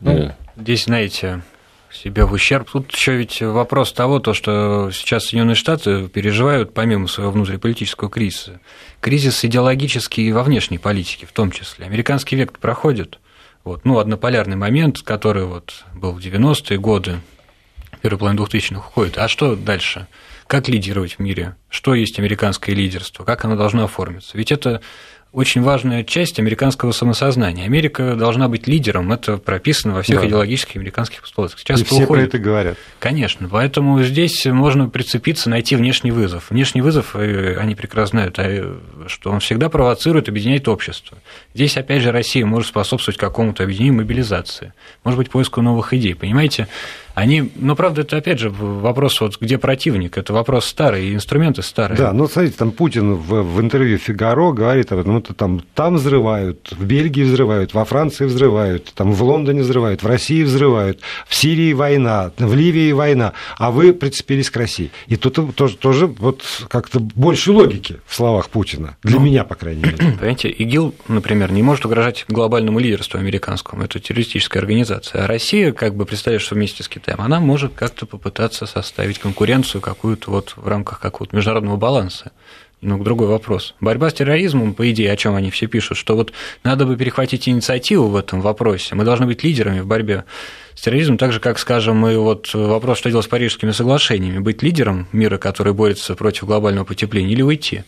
Ну, 0.00 0.32
Здесь, 0.56 0.84
знаете, 0.84 1.42
себе 1.90 2.24
в 2.24 2.32
ущерб. 2.32 2.70
Тут 2.70 2.92
еще 2.92 3.16
ведь 3.16 3.40
вопрос 3.42 3.92
того, 3.92 4.20
то, 4.20 4.32
что 4.32 4.90
сейчас 4.90 5.24
Соединенные 5.24 5.54
Штаты 5.54 6.08
переживают, 6.08 6.72
помимо 6.72 7.08
своего 7.08 7.32
внутриполитического 7.32 8.10
кризиса, 8.10 8.60
кризис 9.00 9.44
идеологический 9.44 10.26
и 10.26 10.32
во 10.32 10.42
внешней 10.42 10.78
политике 10.78 11.26
в 11.26 11.32
том 11.32 11.50
числе. 11.50 11.86
Американский 11.86 12.36
век 12.36 12.58
проходит. 12.58 13.18
Вот, 13.64 13.84
ну, 13.84 13.98
однополярный 13.98 14.56
момент, 14.56 15.00
который 15.02 15.44
вот 15.44 15.84
был 15.92 16.12
в 16.12 16.18
90-е 16.18 16.78
годы, 16.78 17.20
первый 18.00 18.18
половина 18.18 18.40
2000-х 18.40 18.78
уходит. 18.78 19.18
А 19.18 19.28
что 19.28 19.56
дальше? 19.56 20.06
Как 20.46 20.68
лидировать 20.68 21.14
в 21.14 21.18
мире? 21.18 21.56
Что 21.68 21.94
есть 21.94 22.18
американское 22.18 22.74
лидерство? 22.74 23.24
Как 23.24 23.44
оно 23.44 23.56
должно 23.56 23.84
оформиться? 23.84 24.38
Ведь 24.38 24.52
это 24.52 24.80
очень 25.36 25.60
важная 25.60 26.02
часть 26.02 26.38
американского 26.38 26.92
самосознания. 26.92 27.66
Америка 27.66 28.16
должна 28.16 28.48
быть 28.48 28.66
лидером, 28.66 29.12
это 29.12 29.36
прописано 29.36 29.92
во 29.92 30.00
всех 30.00 30.22
да. 30.22 30.28
идеологических 30.28 30.76
американских 30.76 31.20
постулатах. 31.20 31.58
Сейчас 31.58 31.82
И 31.82 31.84
все 31.84 32.04
уходит... 32.04 32.08
про 32.08 32.20
это 32.22 32.38
говорят. 32.38 32.78
Конечно, 33.00 33.46
поэтому 33.46 34.02
здесь 34.02 34.46
можно 34.46 34.88
прицепиться, 34.88 35.50
найти 35.50 35.76
внешний 35.76 36.10
вызов. 36.10 36.48
Внешний 36.48 36.80
вызов, 36.80 37.14
э, 37.14 37.54
они 37.58 37.74
прекрасно 37.74 38.06
знают, 38.16 38.38
а, 38.38 38.80
что 39.08 39.30
он 39.30 39.40
всегда 39.40 39.68
провоцирует, 39.68 40.30
объединяет 40.30 40.68
общество. 40.68 41.18
Здесь, 41.52 41.76
опять 41.76 42.00
же, 42.00 42.12
Россия 42.12 42.46
может 42.46 42.68
способствовать 42.68 43.18
какому-то 43.18 43.62
объединению 43.62 43.98
мобилизации, 43.98 44.72
может 45.04 45.18
быть, 45.18 45.28
поиску 45.28 45.60
новых 45.60 45.92
идей. 45.92 46.14
Понимаете, 46.14 46.66
они, 47.16 47.50
но 47.56 47.74
правда, 47.74 48.02
это 48.02 48.18
опять 48.18 48.38
же 48.38 48.50
вопрос, 48.50 49.22
вот 49.22 49.40
где 49.40 49.56
противник, 49.56 50.18
это 50.18 50.34
вопрос 50.34 50.66
старый, 50.66 51.14
инструменты 51.14 51.62
старые. 51.62 51.96
Да, 51.96 52.12
ну 52.12 52.28
смотрите, 52.28 52.58
там 52.58 52.72
Путин 52.72 53.14
в, 53.14 53.42
в 53.42 53.58
интервью 53.58 53.96
Фигаро 53.96 54.52
говорит 54.52 54.92
об 54.92 54.98
этом, 54.98 55.14
ну, 55.28 55.34
там, 55.34 55.62
там 55.74 55.96
взрывают, 55.96 56.70
в 56.70 56.84
Бельгии 56.84 57.22
взрывают, 57.22 57.74
во 57.74 57.84
Франции 57.84 58.26
взрывают, 58.26 58.92
там 58.94 59.12
в 59.12 59.22
Лондоне 59.22 59.62
взрывают, 59.62 60.02
в 60.02 60.06
России 60.06 60.42
взрывают, 60.42 61.00
в 61.26 61.34
Сирии 61.34 61.72
война, 61.72 62.32
в 62.36 62.54
Ливии 62.54 62.92
война, 62.92 63.32
а 63.56 63.70
вы 63.70 63.92
прицепились 63.92 64.50
к 64.50 64.56
России. 64.56 64.90
И 65.06 65.16
тут 65.16 65.54
тоже, 65.54 65.76
тоже 65.76 66.06
вот 66.06 66.42
как-то 66.68 67.00
больше 67.00 67.52
логики 67.52 67.96
в 68.06 68.14
словах 68.14 68.50
Путина, 68.50 68.96
для 69.02 69.18
ну, 69.18 69.24
меня, 69.24 69.44
по 69.44 69.54
крайней 69.54 69.82
мере. 69.82 69.96
Понимаете, 70.18 70.48
ИГИЛ, 70.48 70.94
например, 71.08 71.52
не 71.52 71.62
может 71.62 71.86
угрожать 71.86 72.24
глобальному 72.28 72.78
лидерству 72.78 73.18
американскому, 73.18 73.84
это 73.84 74.00
террористическая 74.00 74.62
организация, 74.62 75.24
а 75.24 75.26
Россия, 75.26 75.72
как 75.72 75.94
бы 75.94 76.04
представляешь, 76.04 76.42
что 76.42 76.54
вместе 76.54 76.82
с 76.82 76.88
Китаем 76.88 77.06
Китаем, 77.06 77.20
она 77.20 77.38
может 77.38 77.74
как-то 77.74 78.04
попытаться 78.04 78.66
составить 78.66 79.20
конкуренцию 79.20 79.80
какую-то 79.80 80.30
вот 80.30 80.54
в 80.56 80.66
рамках 80.66 80.98
какого-то 80.98 81.36
международного 81.36 81.76
баланса. 81.76 82.32
Но 82.82 82.98
другой 82.98 83.28
вопрос. 83.28 83.74
Борьба 83.80 84.10
с 84.10 84.14
терроризмом, 84.14 84.74
по 84.74 84.90
идее, 84.90 85.10
о 85.10 85.16
чем 85.16 85.34
они 85.34 85.50
все 85.50 85.66
пишут, 85.66 85.96
что 85.96 86.14
вот 86.14 86.32
надо 86.62 86.84
бы 86.84 86.96
перехватить 86.96 87.48
инициативу 87.48 88.08
в 88.08 88.16
этом 88.16 88.42
вопросе. 88.42 88.94
Мы 88.94 89.04
должны 89.04 89.26
быть 89.26 89.42
лидерами 89.42 89.80
в 89.80 89.86
борьбе 89.86 90.24
с 90.74 90.82
терроризмом, 90.82 91.16
так 91.16 91.32
же, 91.32 91.40
как, 91.40 91.58
скажем, 91.58 92.06
и 92.06 92.16
вот 92.16 92.52
вопрос, 92.52 92.98
что 92.98 93.08
делать 93.08 93.24
с 93.24 93.28
парижскими 93.28 93.70
соглашениями. 93.70 94.40
Быть 94.40 94.62
лидером 94.62 95.08
мира, 95.12 95.38
который 95.38 95.72
борется 95.72 96.14
против 96.14 96.44
глобального 96.44 96.84
потепления, 96.84 97.32
или 97.32 97.42
уйти. 97.42 97.84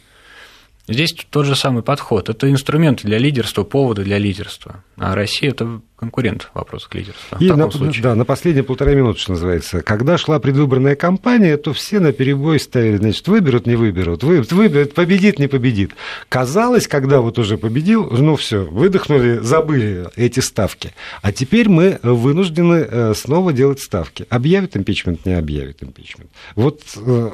Здесь 0.89 1.15
тот 1.29 1.45
же 1.45 1.55
самый 1.55 1.83
подход. 1.83 2.31
Это 2.31 2.51
инструмент 2.51 3.03
для 3.03 3.19
лидерства, 3.19 3.63
поводы 3.63 4.05
для 4.05 4.17
лидерства. 4.17 4.83
А 4.97 5.15
Россия– 5.15 5.51
это 5.53 5.83
конкурент 5.97 6.51
вопрос 6.55 6.87
к 6.87 6.95
лидерству. 6.95 7.37
И 7.39 7.51
на, 7.51 7.69
да, 8.01 8.15
на 8.15 8.25
последние 8.25 8.65
полтора 8.65 8.95
минуты, 8.95 9.21
что 9.21 9.33
называется. 9.33 9.83
Когда 9.83 10.17
шла 10.17 10.39
предвыборная 10.39 10.97
кампания, 10.97 11.59
то 11.59 11.75
все 11.75 12.01
на 12.01 12.13
перебой 12.13 12.59
ставили, 12.59 12.97
значит, 12.97 13.29
выберут, 13.29 13.67
не 13.67 13.77
выберут, 13.77 14.23
выберут, 14.23 14.95
победит, 14.95 15.39
не 15.39 15.47
победит. 15.47 15.93
Казалось, 16.31 16.89
когда 16.89 17.21
вот 17.21 17.39
уже 17.39 17.59
победил, 17.59 18.09
ну 18.11 18.37
все, 18.37 18.65
выдохнули, 18.65 19.41
забыли 19.41 20.09
эти 20.17 20.41
ставки. 20.41 20.95
А 21.21 21.33
теперь 21.33 21.69
мы 21.69 22.01
вынуждены 22.03 22.87
э, 22.89 23.15
снова 23.15 23.53
делать 23.53 23.81
ставки. 23.81 24.27
Объявит 24.31 24.75
импичмент, 24.75 25.27
не 25.27 25.35
объявит 25.35 25.83
импичмент. 25.83 26.31
Вот 26.55 26.81
э, 26.97 27.31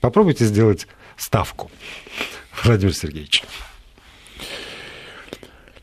попробуйте 0.00 0.46
сделать 0.46 0.88
ставку. 1.16 1.70
Владимир 2.64 2.94
Сергеевич. 2.94 3.42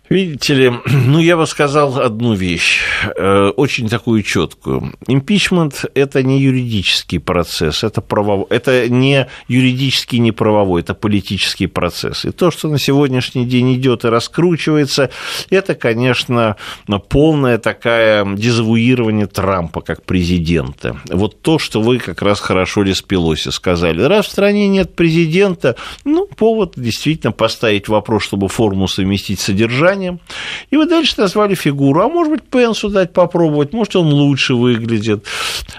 Видите 0.10 0.54
ли, 0.54 0.74
ну 0.86 1.20
я 1.20 1.36
бы 1.36 1.48
сказал 1.48 2.00
одну 2.00 2.34
вещь, 2.34 2.82
э, 3.16 3.48
очень 3.56 3.90
такую 3.90 4.22
четкую. 4.22 4.94
Импичмент– 5.08 5.86
это 5.96 6.22
не 6.22 6.40
юридический 6.40 7.20
процесс, 7.20 7.84
это, 7.84 8.02
правов... 8.02 8.48
это 8.52 8.88
не 8.88 9.28
юридический, 9.48 10.20
не 10.20 10.32
правовой, 10.32 10.82
это 10.82 10.94
политический 10.94 11.66
процесс. 11.68 12.26
И 12.26 12.32
то, 12.32 12.52
что 12.52 12.68
на 12.68 12.78
сегодняшний 12.78 13.46
день 13.46 13.74
идет 13.74 14.06
и 14.06 14.10
раскручивается, 14.10 15.10
это, 15.50 15.74
конечно, 15.74 16.56
полное 17.10 17.58
такое 17.58 18.26
дезавуирование 18.36 19.26
Трампа 19.26 19.82
как 19.82 20.04
президента. 20.04 20.98
Вот 21.10 21.42
то, 21.42 21.58
что 21.58 21.82
вы 21.82 21.98
как 21.98 22.22
раз 22.22 22.40
хорошо 22.40 22.84
Лес 22.84 23.02
Пелоси 23.02 23.50
сказали. 23.50 24.02
Раз 24.04 24.28
в 24.28 24.32
стране 24.32 24.68
нет 24.68 24.96
президента, 24.96 25.76
ну, 26.04 26.28
повод 26.28 26.74
действительно 26.76 27.32
поставить 27.32 27.88
вопрос, 27.88 28.24
чтобы 28.24 28.50
форму 28.50 28.88
совместить 28.88 29.40
содержание 29.40 29.95
названием. 29.96 30.20
И 30.72 30.78
вы 30.78 30.86
дальше 30.86 31.16
назвали 31.18 31.56
фигуру. 31.56 32.02
А 32.02 32.10
может 32.10 32.32
быть, 32.32 32.44
Пенсу 32.44 32.90
дать 32.90 33.14
попробовать, 33.14 33.74
может, 33.74 33.96
он 33.96 34.08
лучше 34.08 34.56
выглядит. 34.56 35.26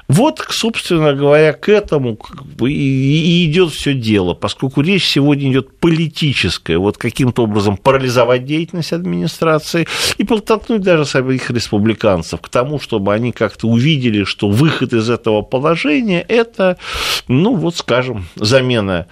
Вот, 0.08 0.44
собственно 0.50 1.14
говоря, 1.14 1.52
к 1.52 1.68
этому 1.68 2.18
и 2.60 3.46
идет 3.46 3.72
все 3.72 3.94
дело, 3.94 4.34
поскольку 4.34 4.80
речь 4.80 5.06
сегодня 5.06 5.50
идет 5.50 5.78
политическая, 5.78 6.78
вот 6.78 6.96
каким-то 6.96 7.44
образом 7.44 7.76
парализовать 7.76 8.44
деятельность 8.44 8.92
администрации 8.92 9.86
и 10.18 10.24
подтолкнуть 10.24 10.82
даже 10.82 11.04
самих 11.04 11.50
республиканцев 11.50 12.40
к 12.40 12.48
тому, 12.48 12.80
чтобы 12.80 13.12
они 13.12 13.32
как-то 13.32 13.68
увидели, 13.68 14.24
что 14.24 14.48
выход 14.48 14.92
из 14.92 15.10
этого 15.10 15.42
положения– 15.42 16.24
это, 16.28 16.76
ну, 17.28 17.54
вот, 17.54 17.76
скажем, 17.76 18.26
замена 18.36 19.06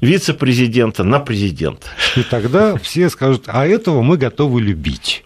вице-президента 0.00 1.04
на 1.04 1.20
президента. 1.20 1.86
И 2.16 2.22
тогда 2.22 2.76
все 2.76 3.08
скажут, 3.08 3.44
а 3.46 3.66
этого 3.66 4.02
мы 4.02 4.16
готовы 4.16 4.49
готовы 4.50 4.60
любить. 4.60 5.24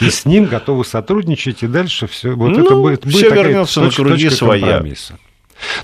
И 0.00 0.10
с 0.10 0.24
ним 0.24 0.46
готовы 0.46 0.84
сотрудничать, 0.84 1.62
и 1.62 1.66
дальше 1.66 2.06
все. 2.06 2.32
Вот 2.32 2.50
ну, 2.50 2.64
это 2.64 2.74
будет, 2.74 3.04
будет 3.04 3.14
все 3.14 3.30
вернется 3.30 3.82
на 3.82 3.90
круги 3.90 4.30
своя. 4.30 4.82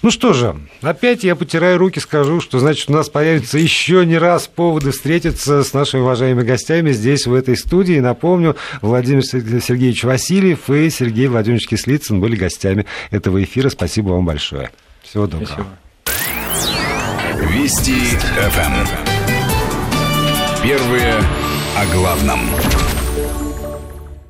Ну 0.00 0.10
что 0.10 0.32
же, 0.32 0.56
опять 0.80 1.22
я 1.22 1.36
потираю 1.36 1.76
руки, 1.76 2.00
скажу, 2.00 2.40
что 2.40 2.58
значит 2.60 2.88
у 2.88 2.94
нас 2.94 3.10
появится 3.10 3.58
еще 3.58 4.06
не 4.06 4.16
раз 4.16 4.46
поводы 4.48 4.90
встретиться 4.90 5.62
с 5.62 5.74
нашими 5.74 6.00
уважаемыми 6.00 6.46
гостями 6.46 6.92
здесь, 6.92 7.26
в 7.26 7.34
этой 7.34 7.58
студии. 7.58 8.00
Напомню, 8.00 8.56
Владимир 8.80 9.22
Сергеевич 9.22 10.02
Васильев 10.04 10.70
и 10.70 10.88
Сергей 10.88 11.26
Владимирович 11.26 11.68
Кислицын 11.68 12.20
были 12.20 12.36
гостями 12.36 12.86
этого 13.10 13.44
эфира. 13.44 13.68
Спасибо 13.68 14.12
вам 14.12 14.24
большое. 14.24 14.70
Всего 15.02 15.26
доброго. 15.26 15.66
Спасибо. 16.04 17.52
Вести 17.52 18.00
ФМ. 18.00 18.86
Первые 20.62 21.20
о 21.76 21.84
главном. 21.92 22.85